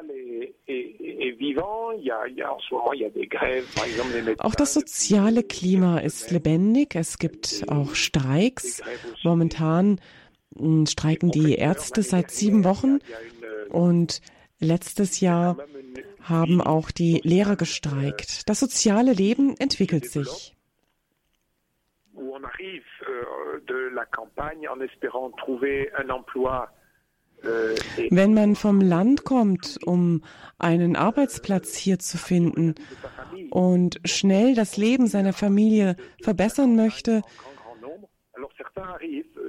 [4.37, 6.95] Auch das soziale Klima ist lebendig.
[6.95, 8.81] Es gibt auch Streiks.
[9.23, 9.99] Momentan
[10.55, 12.99] hm, streiken die Ärzte seit sieben Wochen
[13.69, 14.21] und
[14.59, 15.57] letztes Jahr
[16.23, 18.49] haben auch die Lehrer gestreikt.
[18.49, 20.55] Das soziale Leben entwickelt sich.
[28.09, 30.23] Wenn man vom Land kommt, um
[30.57, 32.75] einen Arbeitsplatz hier zu finden
[33.49, 37.21] und schnell das Leben seiner Familie verbessern möchte,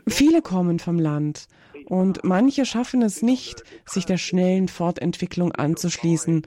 [0.09, 1.47] viele kommen vom Land
[1.87, 6.47] und manche schaffen es nicht, sich der schnellen Fortentwicklung anzuschließen.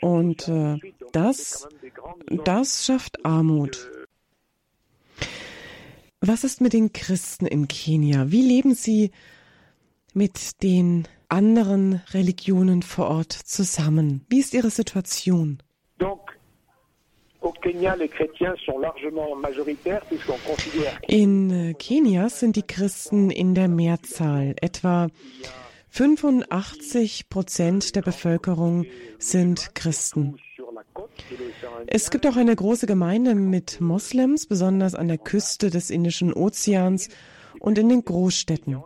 [0.00, 0.78] Und äh,
[1.12, 1.68] das,
[2.44, 3.90] das schafft Armut.
[6.20, 8.30] Was ist mit den Christen in Kenia?
[8.30, 9.10] Wie leben sie
[10.14, 14.24] mit den anderen Religionen vor Ort zusammen?
[14.28, 15.62] Wie ist ihre Situation?
[21.06, 24.54] In äh, Kenia sind die Christen in der Mehrzahl.
[24.60, 25.08] Etwa
[25.90, 28.86] 85 Prozent der Bevölkerung
[29.18, 30.38] sind Christen.
[31.86, 37.08] Es gibt auch eine große Gemeinde mit Moslems, besonders an der Küste des Indischen Ozeans
[37.60, 38.82] und in den Großstädten.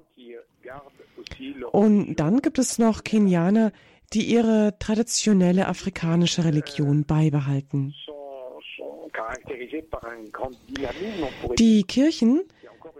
[1.72, 3.72] Und dann gibt es noch Kenianer,
[4.12, 7.94] die ihre traditionelle afrikanische Religion beibehalten.
[11.58, 12.42] Die Kirchen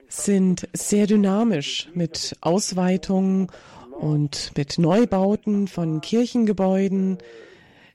[0.09, 3.49] sind sehr dynamisch mit Ausweitungen
[3.91, 7.19] und mit Neubauten von Kirchengebäuden,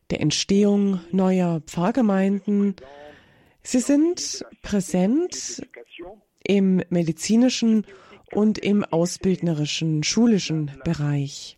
[0.09, 2.75] der Entstehung neuer Pfarrgemeinden.
[3.63, 5.65] Sie sind präsent
[6.43, 7.85] im medizinischen
[8.31, 11.57] und im ausbildnerischen, schulischen Bereich.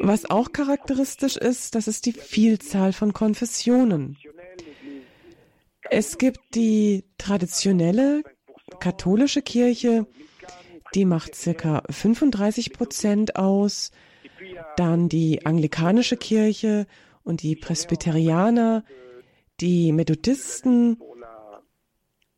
[0.00, 4.16] Was auch charakteristisch ist, das ist die Vielzahl von Konfessionen.
[5.90, 8.22] Es gibt die traditionelle
[8.80, 10.06] katholische Kirche,
[10.94, 13.90] die macht circa 35 Prozent aus.
[14.76, 16.86] Dann die anglikanische Kirche
[17.22, 18.84] und die Presbyterianer,
[19.60, 21.00] die Methodisten.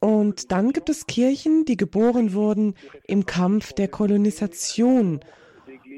[0.01, 2.75] Und dann gibt es Kirchen, die geboren wurden
[3.07, 5.21] im Kampf der Kolonisation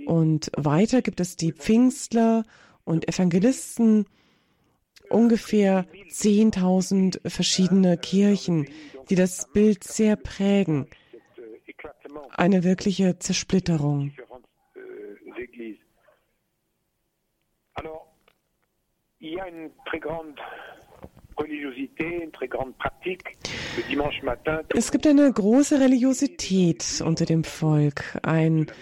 [0.08, 2.44] und weiter gibt es die Pfingstler
[2.84, 4.06] und Evangelisten,
[5.10, 8.66] ungefähr 10.000 verschiedene Kirchen,
[9.10, 10.86] die das Bild sehr prägen.
[12.30, 14.12] Eine wirkliche Zersplitterung.
[24.74, 28.72] Es gibt eine große Religiosität unter dem Volk, ein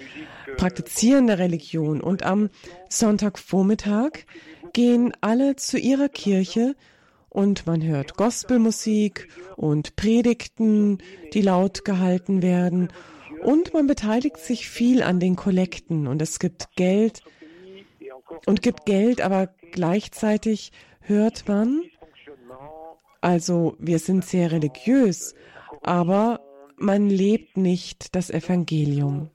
[0.57, 2.01] praktizierende Religion.
[2.01, 2.51] Und am
[2.89, 4.25] Sonntagvormittag
[4.73, 6.75] gehen alle zu ihrer Kirche
[7.29, 10.99] und man hört Gospelmusik und Predigten,
[11.35, 12.89] die laut gehalten werden.
[13.43, 17.23] Und man beteiligt sich viel an den Kollekten und es gibt Geld
[18.47, 21.83] und gibt Geld, aber gleichzeitig hört man,
[23.21, 25.35] also wir sind sehr religiös,
[25.83, 26.41] aber
[26.77, 29.31] man lebt nicht das Evangelium.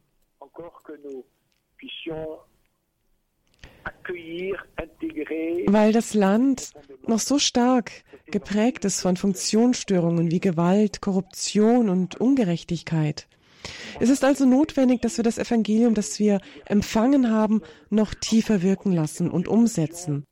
[5.68, 6.72] Weil das Land
[7.08, 7.92] noch so stark
[8.28, 13.28] geprägt ist von Funktionsstörungen wie Gewalt, Korruption und Ungerechtigkeit.
[14.00, 18.92] Es ist also notwendig, dass wir das Evangelium, das wir empfangen haben, noch tiefer wirken
[18.92, 20.26] lassen und umsetzen.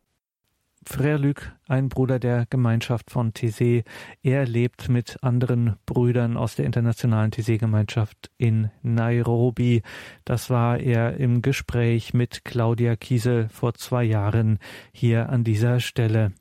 [0.86, 3.84] Frère Luc, ein Bruder der Gemeinschaft von Thésée.
[4.24, 9.82] Er lebt mit anderen Brüdern aus der internationalen Thésée-Gemeinschaft in Nairobi.
[10.26, 14.60] Das war er im Gespräch mit Claudia Kiesel vor zwei Jahren
[14.92, 16.32] hier an dieser Stelle.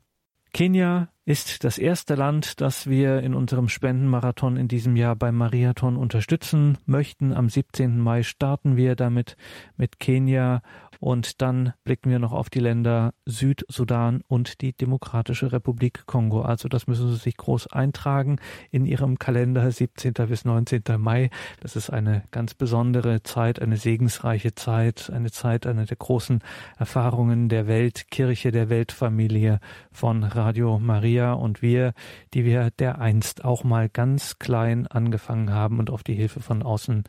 [0.53, 5.95] Kenia ist das erste Land, das wir in unserem Spendenmarathon in diesem Jahr beim Mariathon
[5.95, 7.33] unterstützen möchten.
[7.33, 7.99] Am 17.
[7.99, 9.37] Mai starten wir damit
[9.77, 10.63] mit Kenia
[10.99, 16.41] und dann blicken wir noch auf die Länder Südsudan und die Demokratische Republik Kongo.
[16.41, 18.37] Also das müssen Sie sich groß eintragen
[18.69, 20.13] in Ihrem Kalender 17.
[20.27, 20.83] bis 19.
[20.97, 21.29] Mai.
[21.61, 26.39] Das ist eine ganz besondere Zeit, eine segensreiche Zeit, eine Zeit, eine der großen
[26.77, 29.59] Erfahrungen der Weltkirche, der Weltfamilie
[29.91, 31.93] von Radio Maria und wir,
[32.33, 37.05] die wir dereinst auch mal ganz klein angefangen haben und auf die Hilfe von außen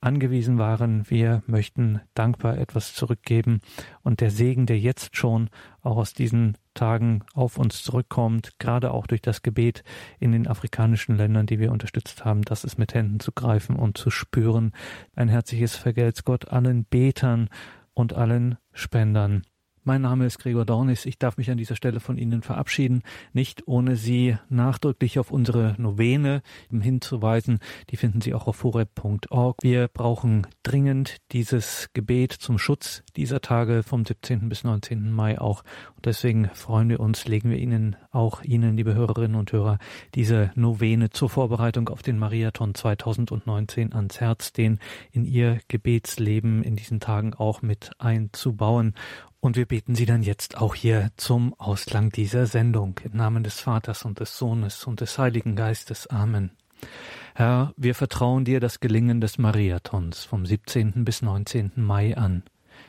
[0.00, 1.08] angewiesen waren.
[1.08, 3.60] Wir möchten dankbar etwas zurückgeben
[4.02, 5.50] und der Segen, der jetzt schon
[5.82, 9.82] auch aus diesen Tagen auf uns zurückkommt, gerade auch durch das Gebet
[10.20, 13.98] in den afrikanischen Ländern, die wir unterstützt haben, das ist mit Händen zu greifen und
[13.98, 14.72] zu spüren.
[15.16, 17.48] Ein herzliches Vergelt's Gott allen Betern
[17.94, 19.42] und allen Spendern.
[19.88, 21.06] Mein Name ist Gregor Dornis.
[21.06, 23.00] Ich darf mich an dieser Stelle von Ihnen verabschieden,
[23.32, 27.58] nicht ohne Sie nachdrücklich auf unsere Novene hinzuweisen.
[27.88, 29.56] Die finden Sie auch auf horeb.org.
[29.62, 34.50] Wir brauchen dringend dieses Gebet zum Schutz dieser Tage vom 17.
[34.50, 35.10] bis 19.
[35.10, 35.64] Mai auch.
[35.96, 39.78] Und deswegen freuen wir uns, legen wir Ihnen auch Ihnen, liebe Hörerinnen und Hörer,
[40.14, 44.80] diese Novene zur Vorbereitung auf den Mariathon 2019 ans Herz, den
[45.12, 48.92] in Ihr Gebetsleben in diesen Tagen auch mit einzubauen.
[49.40, 53.60] Und wir beten Sie dann jetzt auch hier zum Ausklang dieser Sendung im Namen des
[53.60, 56.08] Vaters und des Sohnes und des Heiligen Geistes.
[56.08, 56.50] Amen.
[57.34, 61.04] Herr, wir vertrauen dir das Gelingen des Mariathons vom 17.
[61.04, 61.72] bis 19.
[61.76, 62.42] Mai an.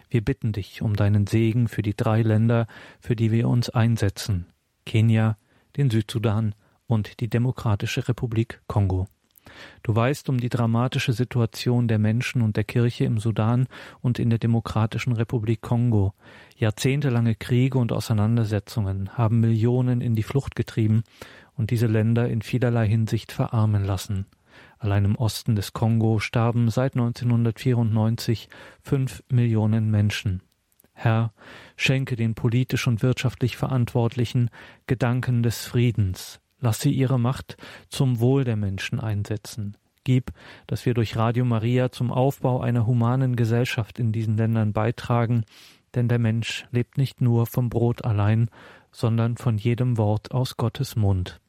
[0.09, 2.65] Wir bitten dich um deinen Segen für die drei Länder,
[2.99, 4.47] für die wir uns einsetzen,
[4.87, 5.37] Kenia,
[5.77, 6.55] den Südsudan
[6.87, 9.07] und die Demokratische Republik Kongo.
[9.83, 13.67] Du weißt um die dramatische Situation der Menschen und der Kirche im Sudan
[14.01, 16.13] und in der Demokratischen Republik Kongo.
[16.57, 21.03] Jahrzehntelange Kriege und Auseinandersetzungen haben Millionen in die Flucht getrieben
[21.55, 24.25] und diese Länder in vielerlei Hinsicht verarmen lassen.
[24.77, 28.49] Allein im Osten des Kongo starben seit 1994
[28.81, 30.41] fünf Millionen Menschen.
[30.93, 31.33] Herr,
[31.77, 34.49] schenke den politisch und wirtschaftlich Verantwortlichen
[34.85, 37.57] Gedanken des Friedens, Lass sie ihre Macht
[37.89, 39.77] zum Wohl der Menschen einsetzen.
[40.03, 40.31] Gib,
[40.67, 45.45] dass wir durch Radio Maria zum Aufbau einer humanen Gesellschaft in diesen Ländern beitragen,
[45.95, 48.49] denn der Mensch lebt nicht nur vom Brot allein,
[48.91, 51.39] sondern von jedem Wort aus Gottes Mund.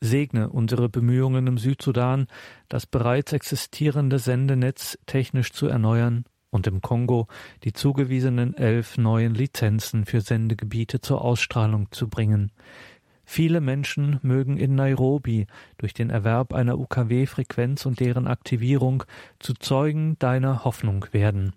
[0.00, 2.26] Segne unsere Bemühungen im Südsudan,
[2.68, 7.28] das bereits existierende Sendenetz technisch zu erneuern und im Kongo
[7.64, 12.50] die zugewiesenen elf neuen Lizenzen für Sendegebiete zur Ausstrahlung zu bringen.
[13.24, 15.46] Viele Menschen mögen in Nairobi
[15.78, 19.04] durch den Erwerb einer UKW-Frequenz und deren Aktivierung
[19.38, 21.54] zu Zeugen deiner Hoffnung werden.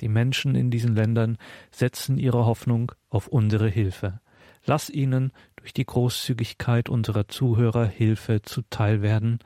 [0.00, 1.38] Die Menschen in diesen Ländern
[1.70, 4.20] setzen ihre Hoffnung auf unsere Hilfe.
[4.64, 9.38] Lass ihnen durch die Großzügigkeit unserer Zuhörer Hilfe zuteil werden.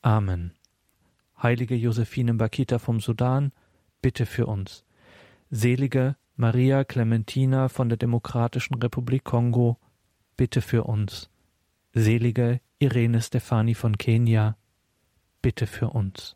[0.00, 0.52] Amen.
[1.40, 3.52] Heilige Josephine Bakita vom Sudan,
[4.00, 4.84] bitte für uns.
[5.50, 9.78] Selige Maria Clementina von der Demokratischen Republik Kongo,
[10.42, 11.30] bitte für uns.
[11.92, 14.56] Selige Irene Stefani von Kenia,
[15.40, 16.34] bitte für uns.